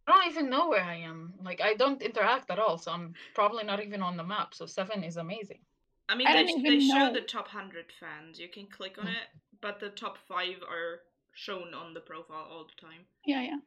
I 0.08 0.12
don't 0.12 0.32
even 0.32 0.50
know 0.50 0.68
where 0.68 0.84
I 0.84 0.98
am. 0.98 1.34
Like 1.42 1.62
I 1.62 1.76
don't 1.76 2.02
interact 2.02 2.52
at 2.52 2.60
all, 2.60 2.78
so 2.78 2.92
I'm 2.92 3.14
probably 3.34 3.64
not 3.64 3.82
even 3.82 4.02
on 4.02 4.18
the 4.18 4.24
map. 4.24 4.54
So 4.54 4.66
seven 4.66 5.02
is 5.04 5.16
amazing. 5.18 5.60
I 6.08 6.16
mean, 6.16 6.28
I 6.28 6.44
they, 6.44 6.62
they 6.62 6.80
show 6.80 7.12
the 7.12 7.22
top 7.22 7.48
hundred 7.48 7.86
fans. 8.00 8.40
You 8.40 8.48
can 8.50 8.68
click 8.68 8.98
on 9.00 9.06
Mm. 9.08 9.12
it, 9.12 9.28
but 9.62 9.80
the 9.80 9.90
top 9.90 10.18
five 10.28 10.58
are 10.70 11.02
shown 11.34 11.74
on 11.74 11.94
the 11.94 12.00
profile 12.00 12.48
all 12.50 12.66
the 12.66 12.80
time. 12.80 13.06
Yeah, 13.26 13.42
yeah. 13.42 13.58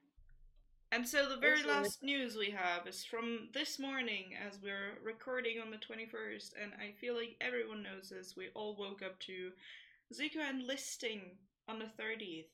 And 0.90 1.06
so 1.06 1.28
the 1.28 1.36
very 1.36 1.58
Also, 1.58 1.68
last 1.68 2.02
news 2.02 2.36
we 2.36 2.50
have 2.50 2.86
is 2.86 3.04
from 3.04 3.48
this 3.52 3.78
morning 3.78 4.34
as 4.46 4.58
we're 4.62 4.98
recording 5.04 5.60
on 5.60 5.70
the 5.70 5.76
21st, 5.76 6.54
and 6.62 6.72
I 6.80 6.92
feel 6.98 7.14
like 7.14 7.36
everyone 7.42 7.82
knows 7.82 8.08
this. 8.08 8.36
We 8.36 8.48
all 8.54 8.74
woke 8.76 9.02
up 9.02 9.18
to 9.20 9.50
Zico 10.14 10.48
enlisting 10.48 11.36
on 11.68 11.78
the 11.78 11.90
30th 12.02 12.46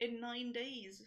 in 0.00 0.20
nine 0.20 0.52
days. 0.52 1.04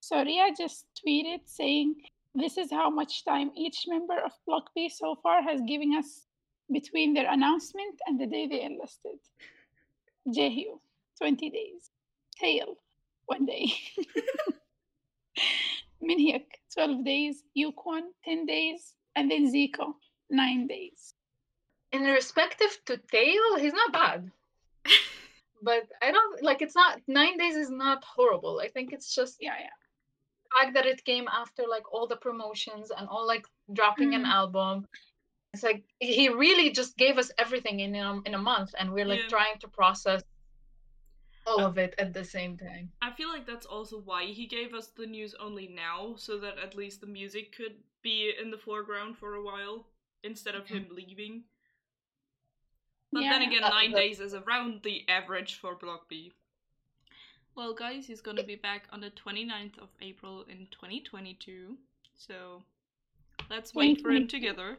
So 0.00 0.22
Ria 0.24 0.54
just 0.56 0.86
tweeted 1.04 1.40
saying, 1.46 1.96
"This 2.34 2.56
is 2.56 2.70
how 2.70 2.88
much 2.88 3.24
time 3.24 3.50
each 3.54 3.84
member 3.86 4.18
of 4.18 4.32
Block 4.46 4.72
B 4.74 4.88
so 4.88 5.16
far 5.22 5.42
has 5.42 5.60
given 5.62 5.94
us 5.94 6.26
between 6.72 7.14
their 7.14 7.30
announcement 7.32 7.98
and 8.06 8.20
the 8.20 8.26
day 8.26 8.46
they 8.46 8.62
enlisted." 8.62 9.18
Jaehyo, 10.28 10.80
twenty 11.18 11.50
days. 11.50 11.90
Taeil, 12.40 12.76
one 13.26 13.46
day. 13.46 13.66
Minhyuk, 16.02 16.46
twelve 16.72 17.04
days. 17.04 17.42
Yukwon, 17.56 18.02
ten 18.24 18.46
days, 18.46 18.94
and 19.16 19.30
then 19.30 19.52
Zico, 19.52 19.94
nine 20.30 20.66
days. 20.66 21.14
In 21.92 22.02
respective 22.02 22.78
to 22.86 22.96
Taeil, 23.12 23.58
he's 23.58 23.72
not 23.74 23.92
bad. 23.92 24.30
but 25.62 25.82
I 26.00 26.10
don't 26.10 26.42
like 26.42 26.62
it's 26.62 26.76
not 26.76 27.00
nine 27.06 27.36
days 27.36 27.56
is 27.56 27.70
not 27.70 28.02
horrible. 28.04 28.60
I 28.64 28.68
think 28.68 28.92
it's 28.92 29.14
just 29.14 29.36
Yeah, 29.40 29.56
yeah. 29.60 29.76
the 30.44 30.50
fact 30.58 30.74
that 30.74 30.86
it 30.86 31.04
came 31.04 31.28
after 31.28 31.64
like 31.68 31.92
all 31.92 32.06
the 32.06 32.16
promotions 32.16 32.90
and 32.96 33.06
all 33.08 33.26
like 33.26 33.46
dropping 33.72 34.14
an 34.14 34.24
Mm. 34.24 34.32
album. 34.40 34.86
It's 35.52 35.62
like 35.62 35.82
he 35.98 36.28
really 36.28 36.70
just 36.70 36.96
gave 36.96 37.18
us 37.18 37.30
everything 37.38 37.80
in 37.80 37.94
a, 37.96 38.20
in 38.24 38.34
a 38.34 38.38
month, 38.38 38.74
and 38.78 38.92
we're 38.92 39.04
like 39.04 39.22
Yeah. 39.22 39.28
trying 39.28 39.58
to 39.60 39.68
process 39.68 40.22
all 41.46 41.60
of 41.60 41.76
it 41.78 41.94
at 41.98 42.12
the 42.14 42.24
same 42.24 42.56
time. 42.56 42.92
I 43.02 43.10
feel 43.10 43.28
like 43.28 43.46
that's 43.46 43.66
also 43.66 43.98
why 43.98 44.26
he 44.26 44.46
gave 44.46 44.74
us 44.74 44.88
the 44.88 45.06
news 45.06 45.34
only 45.40 45.66
now, 45.66 46.14
so 46.16 46.38
that 46.38 46.58
at 46.58 46.76
least 46.76 47.00
the 47.00 47.06
music 47.08 47.52
could 47.56 47.74
be 48.02 48.32
in 48.40 48.50
the 48.50 48.58
foreground 48.58 49.18
for 49.18 49.34
a 49.34 49.42
while 49.42 49.86
instead 50.22 50.54
of 50.54 50.68
him 50.68 50.86
leaving. 50.92 51.42
But 53.12 53.20
then 53.22 53.42
again, 53.42 53.64
Uh, 53.64 53.70
nine 53.70 53.90
the- 53.90 53.98
days 53.98 54.20
is 54.20 54.34
around 54.34 54.82
the 54.84 55.08
average 55.08 55.56
for 55.56 55.74
Block 55.74 56.08
B. 56.08 56.32
Well, 57.56 57.74
guys, 57.74 58.06
he's 58.06 58.20
gonna 58.20 58.44
be 58.44 58.54
back 58.54 58.86
on 58.92 59.00
the 59.00 59.10
29th 59.10 59.78
of 59.78 59.88
April 60.00 60.42
in 60.44 60.68
2022. 60.68 61.76
So 62.14 62.62
let's 63.50 63.74
wait 63.74 64.00
for 64.00 64.12
him 64.12 64.28
together. 64.28 64.78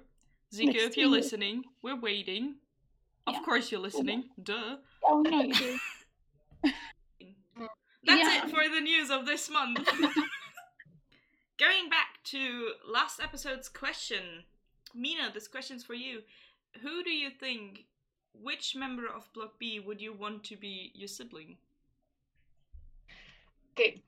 Zico, 0.53 0.75
if 0.75 0.97
you're 0.97 1.07
year. 1.07 1.17
listening, 1.17 1.63
we're 1.81 1.99
waiting. 1.99 2.55
Of 3.27 3.41
course 3.43 3.71
you're 3.71 3.79
listening. 3.81 4.25
Duh. 4.41 4.77
Oh 5.05 5.21
no, 5.21 5.41
you 5.41 5.53
do. 5.53 5.79
That's 8.03 8.27
Yeah. 8.27 8.45
it 8.45 8.49
for 8.49 8.67
the 8.73 8.81
news 8.81 9.09
of 9.11 9.25
this 9.25 9.49
month. 9.49 9.77
Going 11.57 11.89
back 11.89 12.19
to 12.25 12.71
last 12.91 13.21
episode's 13.21 13.69
question, 13.69 14.43
Mina, 14.95 15.31
this 15.33 15.47
question's 15.47 15.83
for 15.83 15.93
you. 15.93 16.21
Who 16.81 17.03
do 17.03 17.11
you 17.11 17.29
think, 17.29 17.85
which 18.33 18.75
member 18.75 19.03
of 19.07 19.31
Block 19.33 19.59
B 19.59 19.79
would 19.79 20.01
you 20.01 20.13
want 20.13 20.43
to 20.45 20.55
be 20.57 20.91
your 20.95 21.07
sibling? 21.07 21.57
Okay, 23.73 24.01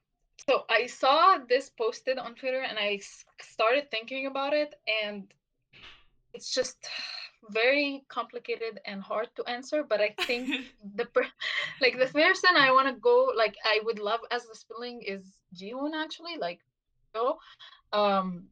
so 0.49 0.65
I 0.69 0.87
saw 0.87 1.37
this 1.47 1.69
posted 1.69 2.17
on 2.17 2.33
Twitter 2.35 2.61
and 2.61 2.77
I 2.79 2.99
started 3.41 3.89
thinking 3.91 4.25
about 4.25 4.53
it, 4.53 4.73
and 5.05 5.27
it's 6.33 6.53
just 6.53 6.77
very 7.49 8.03
complicated 8.07 8.79
and 8.85 9.01
hard 9.01 9.29
to 9.35 9.43
answer. 9.45 9.83
But 9.83 10.01
I 10.01 10.15
think 10.25 10.49
the 10.95 11.05
per- 11.05 11.27
like 11.81 11.97
the 11.97 12.07
person 12.07 12.55
I 12.55 12.71
want 12.71 12.87
to 12.87 12.93
go 12.93 13.31
like 13.35 13.55
I 13.63 13.79
would 13.83 13.99
love 13.99 14.21
as 14.31 14.45
the 14.45 14.55
spelling 14.55 15.01
is 15.01 15.23
Jihoon 15.55 15.91
actually 15.95 16.37
like 16.37 16.59
so 17.15 17.37
um 17.91 18.45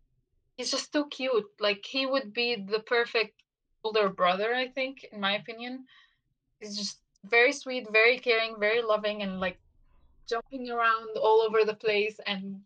he's 0.56 0.72
just 0.72 0.94
too 0.94 1.08
cute 1.10 1.50
like 1.60 1.84
he 1.86 2.06
would 2.06 2.34
be 2.34 2.56
the 2.56 2.80
perfect 2.80 3.42
older 3.84 4.10
brother 4.10 4.54
I 4.54 4.68
think 4.68 5.06
in 5.12 5.20
my 5.20 5.36
opinion 5.38 5.86
he's 6.60 6.78
just 6.78 7.00
very 7.24 7.52
sweet 7.52 7.88
very 7.92 8.20
caring 8.20 8.56
very 8.60 8.82
loving 8.82 9.22
and 9.24 9.40
like 9.40 9.60
jumping 10.30 10.70
around 10.70 11.10
all 11.18 11.42
over 11.42 11.66
the 11.66 11.74
place 11.74 12.20
and 12.28 12.62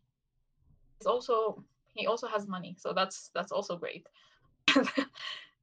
he's 0.98 1.08
also 1.08 1.64
he 1.94 2.08
also 2.08 2.28
has 2.28 2.48
money 2.48 2.76
so 2.78 2.94
that's 2.94 3.32
that's 3.34 3.52
also 3.52 3.78
great 3.78 4.08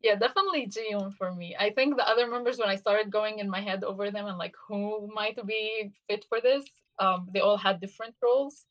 yeah 0.02 0.14
definitely 0.16 0.66
Jihoon 0.66 1.14
for 1.16 1.32
me. 1.32 1.56
I 1.59 1.71
think 1.71 1.97
the 1.97 2.09
other 2.09 2.26
members 2.26 2.59
when 2.59 2.68
i 2.68 2.76
started 2.76 3.11
going 3.11 3.38
in 3.38 3.49
my 3.49 3.61
head 3.61 3.85
over 3.85 4.11
them 4.11 4.26
and 4.26 4.38
like 4.38 4.54
who 4.66 5.11
might 5.14 5.38
be 5.47 5.92
fit 6.09 6.25
for 6.28 6.40
this 6.40 6.64
um 6.99 7.28
they 7.32 7.40
all 7.40 7.56
had 7.56 7.80
different 7.80 8.14
roles. 8.23 8.64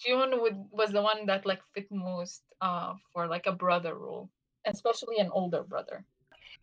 Jihoon 0.00 0.40
would 0.42 0.56
was 0.70 0.90
the 0.90 1.02
one 1.02 1.26
that 1.26 1.46
like 1.46 1.62
fit 1.74 1.90
most 1.90 2.42
uh 2.60 2.94
for 3.12 3.26
like 3.26 3.46
a 3.46 3.52
brother 3.52 3.94
role 3.94 4.28
especially 4.66 5.18
an 5.18 5.30
older 5.32 5.62
brother. 5.62 6.04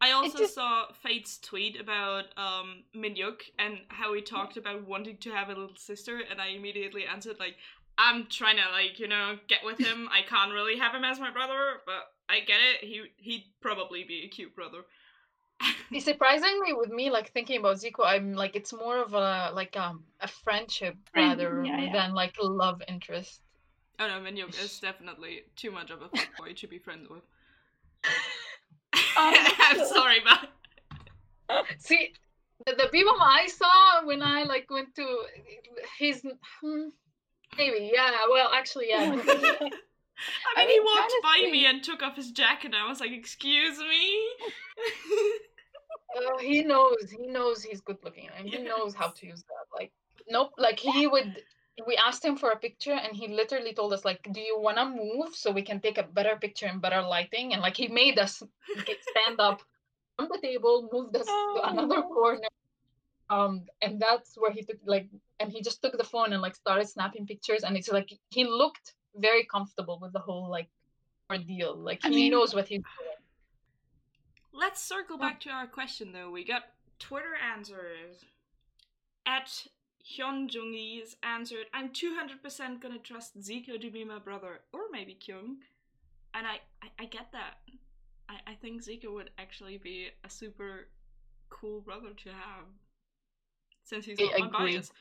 I 0.02 0.12
also 0.12 0.38
just- 0.40 0.56
saw 0.56 0.92
Fate's 0.92 1.38
tweet 1.40 1.80
about 1.80 2.26
um 2.38 2.84
Minhyuk 2.96 3.42
and 3.58 3.80
how 3.88 4.14
he 4.14 4.22
talked 4.22 4.58
about 4.58 4.86
wanting 4.88 5.18
to 5.18 5.32
have 5.32 5.48
a 5.50 5.54
little 5.54 5.76
sister, 5.78 6.20
and 6.30 6.42
I 6.42 6.48
immediately 6.48 7.06
answered 7.06 7.40
like, 7.40 7.56
"I'm 7.98 8.28
trying 8.28 8.58
to 8.58 8.72
like 8.72 9.00
you 9.00 9.08
know 9.08 9.38
get 9.48 9.64
with 9.64 9.78
him. 9.78 10.10
I 10.12 10.22
can't 10.28 10.52
really 10.52 10.78
have 10.78 10.94
him 10.94 11.04
as 11.04 11.20
my 11.20 11.32
brother, 11.32 11.82
but 11.86 12.12
I 12.30 12.40
get 12.40 12.60
it. 12.60 12.88
He 12.88 13.04
he'd 13.18 13.46
probably 13.62 14.04
be 14.04 14.24
a 14.26 14.28
cute 14.28 14.56
brother." 14.56 14.80
surprisingly 16.00 16.74
with 16.74 16.90
me 16.90 17.10
like 17.10 17.32
thinking 17.32 17.58
about 17.62 17.78
zico 17.78 18.06
i'm 18.06 18.34
like 18.34 18.58
it's 18.58 18.74
more 18.74 18.98
of 18.98 19.14
a 19.14 19.52
like 19.54 19.78
um 19.78 20.04
a 20.20 20.28
friendship 20.28 20.98
rather 21.16 21.64
yeah, 21.64 21.80
yeah. 21.80 21.94
than 21.94 22.14
like 22.14 22.36
love 22.42 22.82
interest 22.90 23.40
oh 24.00 24.08
no, 24.08 24.20
Minhyuk 24.20 24.62
is 24.62 24.80
definitely 24.82 25.44
too 25.56 25.72
much 25.72 25.92
of 25.92 26.02
a 26.02 26.10
boy 26.38 26.54
to 26.56 26.68
be 26.68 26.78
friends 26.78 27.10
with. 27.10 27.24
Um, 29.18 29.34
I'm 29.60 29.86
sorry, 29.88 30.18
but 30.26 30.50
See, 31.78 32.14
the, 32.66 32.76
the 32.76 32.88
people 32.92 33.16
I 33.20 33.48
saw 33.48 34.06
when 34.06 34.22
I 34.22 34.44
like 34.44 34.70
went 34.70 34.96
to 34.96 35.24
his 35.98 36.26
hmm, 36.62 36.88
maybe 37.58 37.92
yeah. 37.94 38.12
Well, 38.30 38.50
actually, 38.54 38.90
yeah. 38.90 39.00
I 39.10 39.10
mean, 39.10 39.20
I 40.58 40.66
he 40.66 40.80
mean, 40.80 40.84
walked 40.84 41.14
by 41.24 41.52
me 41.52 41.66
and 41.66 41.84
took 41.84 42.02
off 42.04 42.16
his 42.16 42.32
jacket, 42.32 42.68
and 42.68 42.76
I 42.76 42.88
was 42.88 43.00
like, 43.00 43.12
"Excuse 43.12 43.78
me." 43.80 44.28
Uh, 46.16 46.38
he 46.42 46.64
knows. 46.64 47.12
He 47.12 47.28
knows 47.28 47.64
he's 47.64 47.82
good 47.82 47.98
looking, 48.04 48.30
and 48.38 48.48
he 48.50 48.58
knows 48.64 48.94
how 48.96 49.10
to 49.10 49.26
use 49.26 49.44
that. 49.44 49.66
Like, 49.74 49.92
nope. 50.30 50.52
Like 50.58 50.80
he 50.80 51.08
would. 51.08 51.44
We 51.86 51.98
asked 51.98 52.24
him 52.24 52.38
for 52.38 52.52
a 52.52 52.58
picture, 52.58 52.94
and 52.94 53.16
he 53.16 53.28
literally 53.28 53.74
told 53.74 53.92
us 53.94 54.06
like, 54.06 54.22
"Do 54.32 54.40
you 54.40 54.58
wanna 54.60 54.86
move 54.86 55.36
so 55.36 55.52
we 55.52 55.62
can 55.62 55.82
take 55.82 55.98
a 55.98 56.04
better 56.04 56.38
picture 56.38 56.68
and 56.68 56.82
better 56.82 57.02
lighting?" 57.02 57.52
And 57.54 57.62
like 57.62 57.76
he 57.76 57.88
made 57.90 58.18
us 58.18 58.42
get, 58.86 58.98
stand 59.04 59.40
up 59.40 59.62
from 60.16 60.30
the 60.32 60.40
table, 60.42 60.88
moved 60.92 61.16
us 61.18 61.26
to 61.26 61.62
another 61.70 61.98
Oh. 61.98 62.14
corner. 62.14 62.48
Um, 63.30 63.64
and 63.82 64.00
that's 64.00 64.36
where 64.38 64.52
he 64.52 64.62
took 64.62 64.78
like, 64.86 65.08
and 65.40 65.52
he 65.52 65.62
just 65.62 65.82
took 65.82 65.98
the 65.98 66.04
phone 66.04 66.34
and 66.34 66.42
like 66.42 66.56
started 66.56 66.88
snapping 66.88 67.26
pictures, 67.26 67.64
and 67.64 67.76
it's 67.76 67.92
like 67.92 68.14
he 68.30 68.46
looked 68.46 68.94
very 69.16 69.46
comfortable 69.46 69.98
with 70.02 70.14
the 70.14 70.20
whole 70.20 70.50
like 70.50 70.70
ordeal. 71.32 71.76
Like 71.76 72.02
I 72.04 72.10
he 72.10 72.16
mean- 72.16 72.32
knows 72.32 72.54
what 72.54 72.68
he's 72.68 72.80
doing. 72.80 73.16
Let's 74.54 74.82
circle 74.82 75.18
back 75.18 75.42
to 75.42 75.50
our 75.50 75.68
question 75.68 76.14
though. 76.14 76.32
We 76.32 76.46
got 76.46 76.64
Twitter 77.00 77.36
answers. 77.54 78.24
At 79.26 79.50
Hyun 80.06 80.48
Jungis 80.50 81.16
answered, 81.24 81.66
I'm 81.74 81.90
200% 81.90 82.80
gonna 82.80 83.00
trust 83.00 83.40
Zico 83.42 83.82
to 83.82 83.90
be 83.90 84.06
my 84.06 84.20
brother, 84.20 84.60
or 84.72 84.82
maybe 84.92 85.16
Kyung. 85.20 85.58
And 86.36 86.46
I, 86.46 86.60
I, 86.84 87.04
I 87.04 87.06
get 87.06 87.32
that. 87.32 87.56
I, 88.30 88.52
I 88.52 88.54
think 88.56 88.84
Zico 88.84 89.14
would 89.14 89.32
actually 89.40 89.78
be 89.78 90.10
a 90.24 90.30
super 90.30 90.88
cool 91.50 91.82
brother 91.82 92.10
to 92.24 92.30
have. 92.30 92.66
Since 93.86 94.06
he's 94.06 94.20
I 94.20 94.24
not 94.40 94.50
agree. 94.50 94.76
unbiased. 94.76 94.92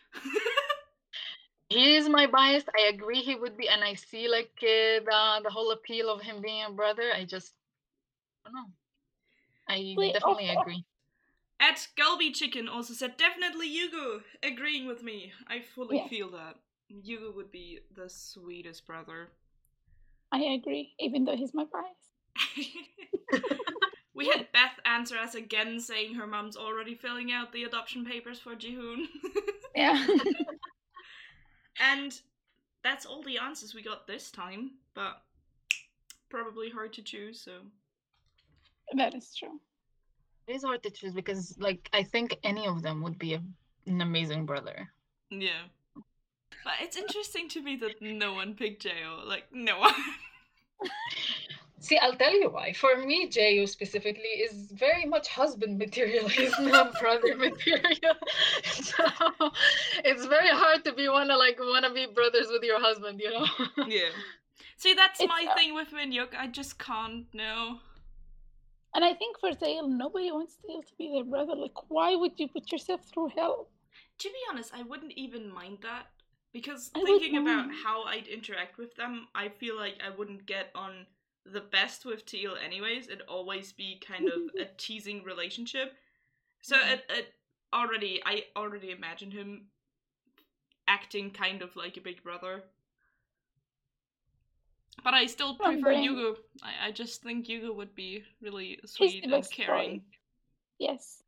he 1.69 1.97
is 1.97 2.09
my 2.09 2.27
bias. 2.27 2.65
I 2.79 2.83
agree 2.89 3.23
he 3.23 3.35
would 3.35 3.57
be, 3.57 3.69
and 3.69 3.83
I 3.83 3.95
see 3.95 4.29
like 4.29 4.53
uh, 4.63 5.01
the 5.09 5.41
the 5.45 5.51
whole 5.51 5.73
appeal 5.73 6.11
of 6.11 6.21
him 6.21 6.41
being 6.43 6.65
a 6.69 6.71
brother. 6.71 7.11
I 7.15 7.25
just 7.25 7.55
I 8.47 8.51
don't 8.51 8.55
know. 8.55 8.71
I 9.69 9.95
Wait, 9.99 10.13
definitely 10.13 10.51
oh, 10.51 10.55
oh. 10.57 10.61
agree. 10.61 10.85
At 11.61 11.89
Gulby 11.97 12.33
Chicken 12.33 12.69
also 12.69 12.93
said 12.93 13.17
definitely 13.17 13.69
Yukwon, 13.71 14.23
agreeing 14.43 14.87
with 14.87 15.03
me. 15.03 15.33
I 15.49 15.61
fully 15.61 15.97
Yes. 15.97 16.11
feel 16.11 16.31
that. 16.33 16.57
Yukwon 16.93 17.35
would 17.37 17.51
be 17.51 17.79
the 17.97 18.11
sweetest 18.11 18.87
brother. 18.87 19.31
I 20.31 20.41
agree, 20.59 20.93
even 20.99 21.25
though 21.25 21.37
he's 21.37 21.55
my 21.55 21.65
bias. 21.65 22.13
we 24.15 24.27
had 24.29 24.51
Beth 24.53 24.79
answer 24.85 25.17
us 25.17 25.35
again 25.35 25.81
saying 25.81 26.15
her 26.15 26.27
mom's 26.27 26.57
already 26.57 26.95
filling 26.95 27.33
out 27.33 27.53
the 27.53 27.65
adoption 27.65 28.05
papers 28.05 28.39
for 28.39 28.55
Jihoon. 28.55 29.07
Yeah. 29.77 30.07
and 31.81 32.17
that's 32.85 33.05
all 33.07 33.25
the 33.25 33.39
answers 33.39 33.75
we 33.75 33.83
got 33.83 34.07
this 34.07 34.31
time, 34.31 34.71
but 34.95 35.21
probably 36.29 36.71
hard 36.71 36.93
to 36.93 37.03
choose, 37.03 37.41
so 37.41 37.53
that 38.97 39.15
is 39.17 39.35
true. 39.35 39.59
It 40.47 40.55
is 40.55 40.63
hard 40.63 40.85
to 40.85 40.91
choose 40.91 41.13
because 41.13 41.57
like 41.59 41.89
I 41.93 42.05
think 42.05 42.37
any 42.45 42.69
of 42.69 42.83
them 42.83 43.03
would 43.03 43.19
be 43.19 43.35
a, 43.35 43.43
an 43.87 44.01
amazing 44.01 44.47
brother. 44.47 44.89
yeah. 45.31 45.65
But 46.63 46.75
it's 46.81 46.97
interesting 46.97 47.49
to 47.49 47.61
me 47.63 47.75
that 47.77 48.01
no 48.01 48.33
one 48.33 48.55
picked 48.55 48.83
Jo. 48.85 49.25
Like 49.27 49.45
no 49.53 49.81
one. 49.81 49.93
See, 51.85 51.99
I'll 51.99 52.17
tell 52.17 52.33
you 52.33 52.49
why. 52.49 52.73
For 52.73 52.97
me, 52.97 53.29
Jaehyo 53.29 53.69
specifically 53.69 54.35
is 54.47 54.73
very 54.73 55.05
much 55.05 55.29
husband 55.29 55.77
material. 55.85 56.27
He's 56.29 56.59
not 56.59 56.99
brother 56.99 57.37
material. 57.49 58.15
so 58.65 59.05
it's 60.03 60.25
very 60.25 60.49
hard 60.49 60.83
to 60.87 60.95
be 60.95 61.11
wanna 61.11 61.37
like 61.37 61.59
wanna 61.61 61.93
be 61.93 62.07
brothers 62.07 62.47
with 62.51 62.63
your 62.63 62.81
husband, 62.81 63.21
you 63.21 63.31
know? 63.31 63.47
yeah. 63.87 64.09
See, 64.79 64.95
that's 64.95 65.21
It's, 65.21 65.29
my 65.29 65.45
uh, 65.51 65.55
thing 65.55 65.75
with 65.75 65.91
Minhyuk. 65.91 66.35
I 66.35 66.47
just 66.47 66.79
can't 66.79 67.27
know. 67.35 67.81
And 68.95 69.05
I 69.05 69.13
think 69.13 69.39
for 69.39 69.51
Taeil, 69.51 69.87
nobody 69.87 70.33
wants 70.33 70.57
Taeil 70.65 70.81
to 70.89 70.95
be 70.97 71.13
their 71.13 71.25
brother. 71.25 71.55
Like, 71.55 71.79
why 71.89 72.17
would 72.17 72.33
you 72.41 72.49
put 72.49 72.73
yourself 72.73 73.03
through 73.13 73.29
hell? 73.37 73.69
To 74.21 74.29
be 74.29 74.41
honest, 74.51 74.71
I 74.75 74.83
wouldn't 74.85 75.13
even 75.13 75.53
mind 75.53 75.79
that 75.83 76.07
because 76.55 76.91
I 76.95 77.05
thinking 77.05 77.37
about 77.37 77.67
how 77.85 78.05
I'd 78.05 78.27
interact 78.27 78.79
with 78.79 78.95
them, 78.97 79.27
I 79.35 79.51
feel 79.51 79.77
like 79.77 79.97
I 80.03 80.17
wouldn't 80.17 80.47
get 80.47 80.71
on 80.75 81.07
the 81.45 81.61
best 81.61 82.05
with 82.05 82.25
Taeil 82.27 82.57
anyways. 82.63 83.07
It'd 83.09 83.23
always 83.23 83.73
be 83.73 84.01
kind 84.07 84.29
of 84.29 84.41
a 84.61 84.65
teasing 84.77 85.23
relationship. 85.25 85.95
So 86.63 86.77
it, 86.77 87.05
it 87.11 87.35
already, 87.73 88.23
I 88.25 88.45
already 88.57 88.91
imagine 88.91 89.31
him 89.31 89.67
acting 90.89 91.31
kind 91.31 91.63
of 91.63 91.77
like 91.77 91.97
a 91.97 92.01
big 92.01 92.23
brother. 92.23 92.65
But 95.03 95.15
I 95.15 95.27
still 95.27 95.57
Oh, 95.61 95.65
prefer 95.65 95.93
dang. 95.93 96.05
Yukwon. 96.05 96.37
I, 96.63 96.89
I 96.89 96.91
just 96.93 97.23
think 97.23 97.47
Yukwon 97.47 97.75
would 97.77 97.95
be 97.95 98.25
really 98.41 98.79
sweet 98.87 99.25
and 99.25 99.51
caring. 99.51 99.99
boy. 99.99 100.05
Yes. 100.79 101.23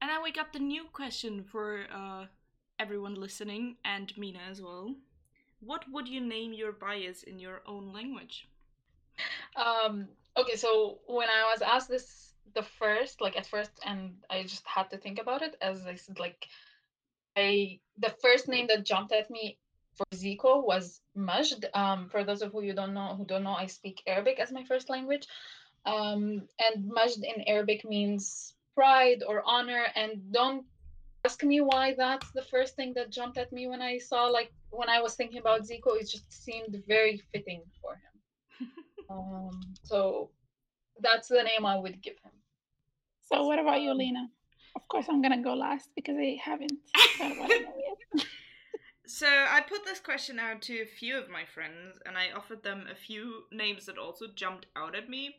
And 0.00 0.10
then 0.10 0.22
we 0.22 0.32
got 0.32 0.52
the 0.52 0.58
new 0.58 0.84
question 0.92 1.44
for 1.44 1.86
uh, 1.92 2.26
everyone 2.78 3.14
listening 3.14 3.76
and 3.84 4.16
Mina 4.16 4.40
as 4.50 4.60
well. 4.62 4.94
What 5.60 5.84
would 5.90 6.08
you 6.08 6.20
name 6.20 6.52
your 6.52 6.72
bias 6.72 7.22
in 7.22 7.38
your 7.38 7.62
own 7.66 7.92
language? 7.92 8.48
Um, 9.56 10.08
okay, 10.36 10.56
so 10.56 10.98
when 11.06 11.28
I 11.28 11.50
was 11.50 11.62
asked 11.62 11.88
this 11.88 12.34
the 12.54 12.62
first, 12.62 13.20
like 13.20 13.36
at 13.36 13.46
first, 13.46 13.70
and 13.84 14.14
I 14.30 14.42
just 14.42 14.66
had 14.66 14.90
to 14.90 14.98
think 14.98 15.18
about 15.18 15.42
it, 15.42 15.56
as 15.60 15.86
I 15.86 15.94
said, 15.94 16.18
like 16.18 16.46
I 17.36 17.80
the 17.98 18.14
first 18.22 18.48
name 18.48 18.66
that 18.68 18.84
jumped 18.84 19.12
at 19.12 19.30
me 19.30 19.58
for 19.94 20.06
Zico 20.14 20.64
was 20.64 21.00
Majd. 21.14 21.66
Um, 21.74 22.08
for 22.08 22.24
those 22.24 22.42
of 22.42 22.52
you 22.54 22.60
who 22.60 22.74
don't 22.74 22.94
know 22.94 23.14
who 23.16 23.24
don't 23.24 23.44
know, 23.44 23.54
I 23.54 23.66
speak 23.66 24.02
Arabic 24.06 24.38
as 24.38 24.52
my 24.52 24.64
first 24.64 24.88
language. 24.90 25.26
Um, 25.84 26.48
and 26.58 26.88
Majd 26.88 27.22
in 27.22 27.42
Arabic 27.46 27.84
means 27.84 28.54
pride 28.74 29.22
or 29.26 29.42
honor. 29.46 29.86
And 29.94 30.32
don't 30.32 30.64
ask 31.24 31.42
me 31.42 31.60
why 31.60 31.94
that's 31.96 32.30
the 32.32 32.42
first 32.42 32.76
thing 32.76 32.92
that 32.94 33.10
jumped 33.10 33.38
at 33.38 33.52
me 33.52 33.66
when 33.68 33.82
I 33.82 33.98
saw 33.98 34.26
like 34.26 34.52
when 34.70 34.88
I 34.88 35.00
was 35.00 35.14
thinking 35.14 35.38
about 35.38 35.62
Zico. 35.62 35.96
It 36.00 36.08
just 36.08 36.30
seemed 36.44 36.82
very 36.86 37.22
fitting 37.32 37.62
for 37.80 37.94
him. 37.94 38.15
Um, 39.08 39.74
so 39.82 40.30
that's 41.00 41.28
the 41.28 41.42
name 41.42 41.64
I 41.64 41.76
would 41.76 42.02
give 42.02 42.14
him. 42.24 42.32
So 43.30 43.46
what 43.46 43.58
about 43.58 43.80
you, 43.80 43.90
Um, 43.90 43.98
Lena? 43.98 44.28
Of 44.74 44.86
course, 44.88 45.06
I'm 45.08 45.22
gonna 45.22 45.42
go 45.42 45.54
last 45.54 45.88
because 45.94 46.16
I 46.18 46.38
haven't 46.42 46.72
thought 47.18 47.32
about 47.32 47.50
it 47.50 47.66
yet. 48.14 48.26
So 49.08 49.28
I 49.28 49.60
put 49.60 49.84
this 49.84 50.00
question 50.00 50.40
out 50.40 50.62
to 50.62 50.80
a 50.80 50.84
few 50.84 51.16
of 51.16 51.30
my 51.30 51.44
friends, 51.44 52.00
and 52.04 52.18
I 52.18 52.32
offered 52.32 52.64
them 52.64 52.88
a 52.90 52.96
few 52.96 53.44
names 53.52 53.86
that 53.86 53.98
also 53.98 54.26
jumped 54.34 54.66
out 54.74 54.96
at 54.96 55.08
me. 55.08 55.36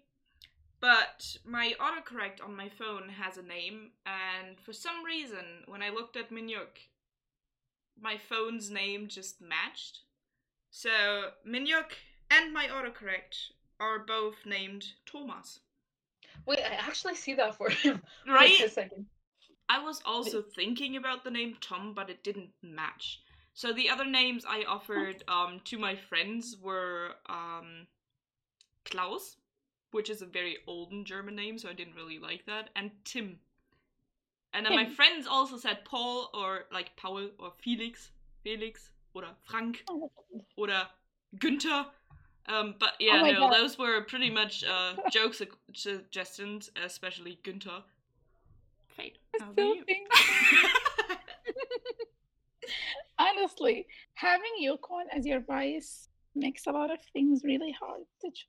But 0.80 1.36
my 1.43 1.73
autocorrect 1.77 2.41
on 2.41 2.56
my 2.56 2.69
phone 2.69 3.10
has 3.10 3.36
a 3.36 3.41
name, 3.43 3.91
and 4.06 4.58
for 4.58 4.71
some 4.71 5.03
reason, 5.03 5.63
when 5.65 5.82
I 5.84 5.89
looked 5.89 6.15
at 6.15 6.32
Minhyuk, 6.32 6.88
my 7.99 8.17
phone's 8.17 8.71
name 8.71 9.10
just 9.10 9.41
matched. 9.41 9.99
So 10.69 11.32
Minhyuk 11.45 11.91
and 12.32 12.53
my 12.53 12.67
autocorrect 12.67 13.51
are 13.79 13.99
both 13.99 14.35
named 14.45 14.85
Thomas. 15.05 15.59
Wait, 16.45 16.59
I 16.59 16.73
actually 16.75 17.15
see 17.15 17.33
that 17.35 17.55
for 17.57 17.69
him. 17.69 18.01
Wait 18.27 18.33
Right? 18.33 18.59
a 18.61 18.69
second. 18.69 19.05
I 19.69 19.83
was 19.83 20.01
also 20.05 20.41
thinking 20.41 20.95
about 20.95 21.23
the 21.23 21.31
name 21.31 21.57
Tom, 21.59 21.93
but 21.93 22.09
it 22.09 22.23
didn't 22.23 22.51
match. 22.61 23.21
So 23.53 23.73
the 23.73 23.89
other 23.89 24.05
names 24.05 24.45
I 24.47 24.63
offered 24.63 25.23
um, 25.27 25.61
to 25.65 25.77
my 25.77 25.95
friends 25.95 26.55
were 26.61 27.09
um, 27.27 27.87
Klaus, 28.85 29.35
which 29.91 30.09
is 30.09 30.21
a 30.21 30.25
very 30.25 30.57
olden 30.67 31.03
German 31.03 31.35
name, 31.35 31.57
so 31.57 31.67
I 31.69 31.73
didn't 31.73 31.95
really 31.95 32.19
like 32.19 32.45
that, 32.45 32.69
and 32.75 32.91
Tim. 33.03 33.39
And 34.53 34.65
then 34.65 34.75
my 34.75 34.89
friends 34.89 35.27
also 35.27 35.57
said 35.57 35.83
Paul 35.85 36.29
or 36.33 36.65
like 36.71 36.95
Paul 36.95 37.29
or 37.39 37.51
Felix, 37.59 38.11
Felix 38.43 38.91
oder 39.13 39.27
Frank 39.43 39.83
Oh, 39.89 40.09
oder 40.55 40.87
Günther. 41.37 41.87
Um, 42.47 42.75
but 42.79 42.93
yeah, 42.99 43.21
my 43.21 43.31
no, 43.31 43.39
God. 43.41 43.53
those 43.53 43.77
were 43.77 44.01
pretty 44.01 44.29
much 44.29 44.63
uh, 44.63 44.93
joke 45.12 45.33
su- 45.33 45.47
suggestions, 45.73 46.69
especially 46.83 47.39
Günther. 47.43 47.83
Fate. 48.95 49.17
I 49.36 49.43
how 49.43 49.51
about 49.51 49.53
still 49.53 49.75
you? 49.75 49.83
think, 49.83 50.07
honestly, 53.19 53.86
having 54.15 54.51
Yukwon 54.63 55.03
as 55.15 55.25
your 55.25 55.41
bias 55.41 56.10
makes 56.36 56.67
a 56.67 56.71
lot 56.71 56.91
of 56.91 56.99
things 57.13 57.41
really 57.43 57.75
hard 57.77 58.03
to 58.21 58.27
choose. 58.29 58.47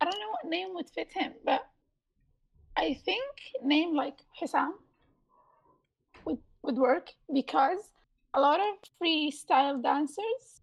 I 0.00 0.04
don't 0.04 0.18
know 0.20 0.30
what 0.30 0.50
name 0.50 0.68
would 0.74 0.88
fit 0.90 1.08
him, 1.12 1.32
but 1.44 1.66
I 2.76 2.94
think 3.04 3.24
name 3.62 3.94
like 3.94 4.18
Hissam 4.40 4.72
would 6.24 6.38
would 6.62 6.76
work 6.76 7.12
because 7.32 7.78
a 8.34 8.40
lot 8.40 8.60
of 8.60 8.76
freestyle 9.00 9.82
dancers, 9.82 10.60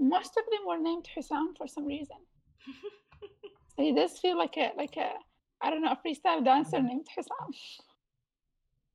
most 0.00 0.36
of 0.36 0.44
them 0.50 0.66
were 0.66 0.78
named 0.78 1.06
Hissam 1.16 1.56
for 1.56 1.66
some 1.66 1.86
reason. 1.86 2.16
So 3.76 3.84
he 3.84 3.92
does 3.94 4.18
feel 4.18 4.36
like 4.36 4.56
a 4.56 4.72
like 4.76 4.96
a 4.96 5.12
I 5.62 5.70
don't 5.70 5.82
know 5.82 5.92
a 5.92 5.96
freestyle 6.04 6.44
dancer 6.44 6.82
named 6.82 7.06
Hissam. 7.16 7.54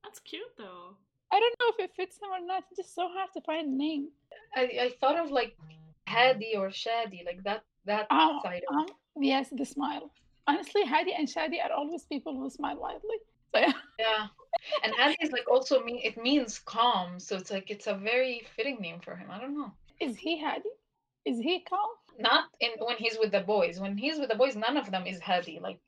That's 0.02 0.20
cute 0.20 0.42
though. 0.58 0.96
I 1.32 1.40
don't 1.40 1.54
know 1.60 1.72
if 1.78 1.84
it 1.84 1.96
fits 1.96 2.16
him 2.18 2.28
or 2.30 2.44
not. 2.46 2.64
It's 2.70 2.76
just 2.76 2.94
so 2.94 3.08
hard 3.08 3.30
to 3.34 3.40
find 3.40 3.66
a 3.66 3.70
name. 3.76 4.08
I, 4.54 4.62
I 4.86 4.90
thought 5.00 5.18
of 5.18 5.30
like 5.30 5.56
Hadi 6.06 6.54
or 6.56 6.68
Shadi, 6.68 7.24
like 7.24 7.42
that 7.44 7.64
that 7.86 8.06
Oh, 8.10 8.40
side 8.42 8.62
of 8.68 8.76
um, 8.76 8.86
yes, 9.20 9.48
the 9.50 9.64
smile. 9.64 10.10
Honestly, 10.46 10.84
Hadi 10.84 11.14
and 11.14 11.26
Shadi 11.26 11.64
are 11.64 11.72
always 11.72 12.04
people 12.04 12.36
who 12.38 12.50
smile 12.50 12.76
widely. 12.78 13.18
So 13.54 13.60
yeah, 13.60 13.72
yeah. 13.98 14.26
And 14.84 14.94
Hadi 14.94 15.16
is 15.20 15.32
like 15.32 15.48
also 15.50 15.82
mean 15.82 16.00
it 16.04 16.22
means 16.22 16.58
calm, 16.58 17.18
so 17.18 17.36
it's 17.36 17.50
like 17.50 17.70
it's 17.70 17.86
a 17.86 17.94
very 17.94 18.42
fitting 18.54 18.78
name 18.80 19.00
for 19.00 19.16
him. 19.16 19.28
I 19.30 19.40
don't 19.40 19.56
know. 19.56 19.72
is 20.00 20.16
he 20.16 20.38
Hadi? 20.44 20.68
Is 21.26 21.38
he 21.38 21.60
calm? 21.60 21.80
Not 22.18 22.44
in 22.60 22.70
when 22.78 22.96
he's 22.98 23.16
with 23.18 23.32
the 23.32 23.40
boys. 23.40 23.80
When 23.80 23.96
he's 23.96 24.18
with 24.18 24.28
the 24.28 24.36
boys, 24.36 24.56
none 24.56 24.76
of 24.76 24.90
them 24.90 25.06
is 25.06 25.20
Hadi. 25.20 25.58
Like 25.60 25.78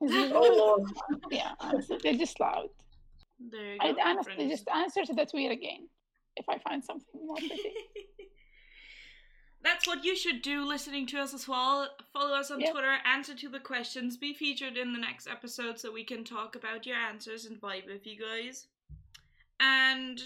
Is 0.00 0.10
he 0.12 0.30
oh 0.32 0.76
lord. 0.78 0.90
yeah, 1.30 1.52
honestly, 1.60 1.98
they're 2.02 2.14
just 2.14 2.38
loud. 2.40 2.68
There 3.50 3.74
you 3.74 3.78
go. 3.80 3.86
I'd 3.86 3.96
my 3.96 4.02
honestly 4.02 4.34
friends. 4.34 4.50
just 4.52 4.68
answer 4.68 5.04
to 5.04 5.14
the 5.14 5.26
tweet 5.26 5.50
again 5.50 5.88
if 6.36 6.48
I 6.48 6.58
find 6.58 6.84
something 6.84 7.26
more 7.26 7.36
fitting. 7.40 7.72
That's 9.62 9.86
what 9.88 10.04
you 10.04 10.14
should 10.16 10.42
do 10.42 10.64
listening 10.64 11.06
to 11.08 11.18
us 11.20 11.34
as 11.34 11.48
well. 11.48 11.88
Follow 12.12 12.34
us 12.36 12.50
on 12.50 12.60
Yep. 12.60 12.72
Twitter, 12.72 12.96
answer 13.04 13.34
to 13.34 13.48
the 13.48 13.58
questions, 13.58 14.16
be 14.16 14.32
featured 14.32 14.76
in 14.76 14.92
the 14.92 15.00
next 15.00 15.26
episode 15.26 15.78
so 15.80 15.92
we 15.92 16.04
can 16.04 16.22
talk 16.24 16.54
about 16.54 16.86
your 16.86 16.96
answers 16.96 17.44
and 17.44 17.60
vibe 17.60 17.86
with 17.86 18.06
you 18.06 18.16
guys. 18.18 18.68
And 19.58 20.22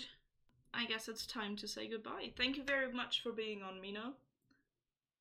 I 0.74 0.84
guess 0.84 1.08
it's 1.08 1.26
time 1.26 1.56
to 1.56 1.66
say 1.66 1.88
goodbye. 1.88 2.32
Thank 2.36 2.58
you 2.58 2.62
very 2.62 2.92
much 2.92 3.22
for 3.22 3.32
being 3.32 3.62
on, 3.62 3.80
Mina. 3.80 4.12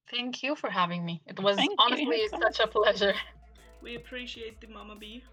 Thank 0.09 0.43
you 0.43 0.55
for 0.55 0.69
having 0.69 1.05
me. 1.05 1.21
It 1.25 1.39
was 1.39 1.55
Thank 1.55 1.79
honestly 1.79 2.21
you 2.21 2.29
such 2.29 2.59
a 2.59 2.67
pleasure. 2.67 3.13
We 3.81 3.95
appreciate 3.95 4.61
the 4.61 4.67
Mama 4.67 4.95
Bee. 4.95 5.23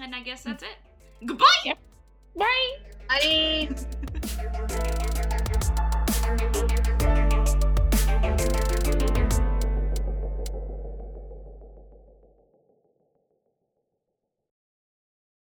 And 0.00 0.14
I 0.14 0.20
guess 0.20 0.42
mm. 0.42 0.46
that's 0.46 0.64
it. 0.64 0.76
Goodbye! 1.24 1.74
Bye. 2.36 2.76
Bye. 3.08 3.68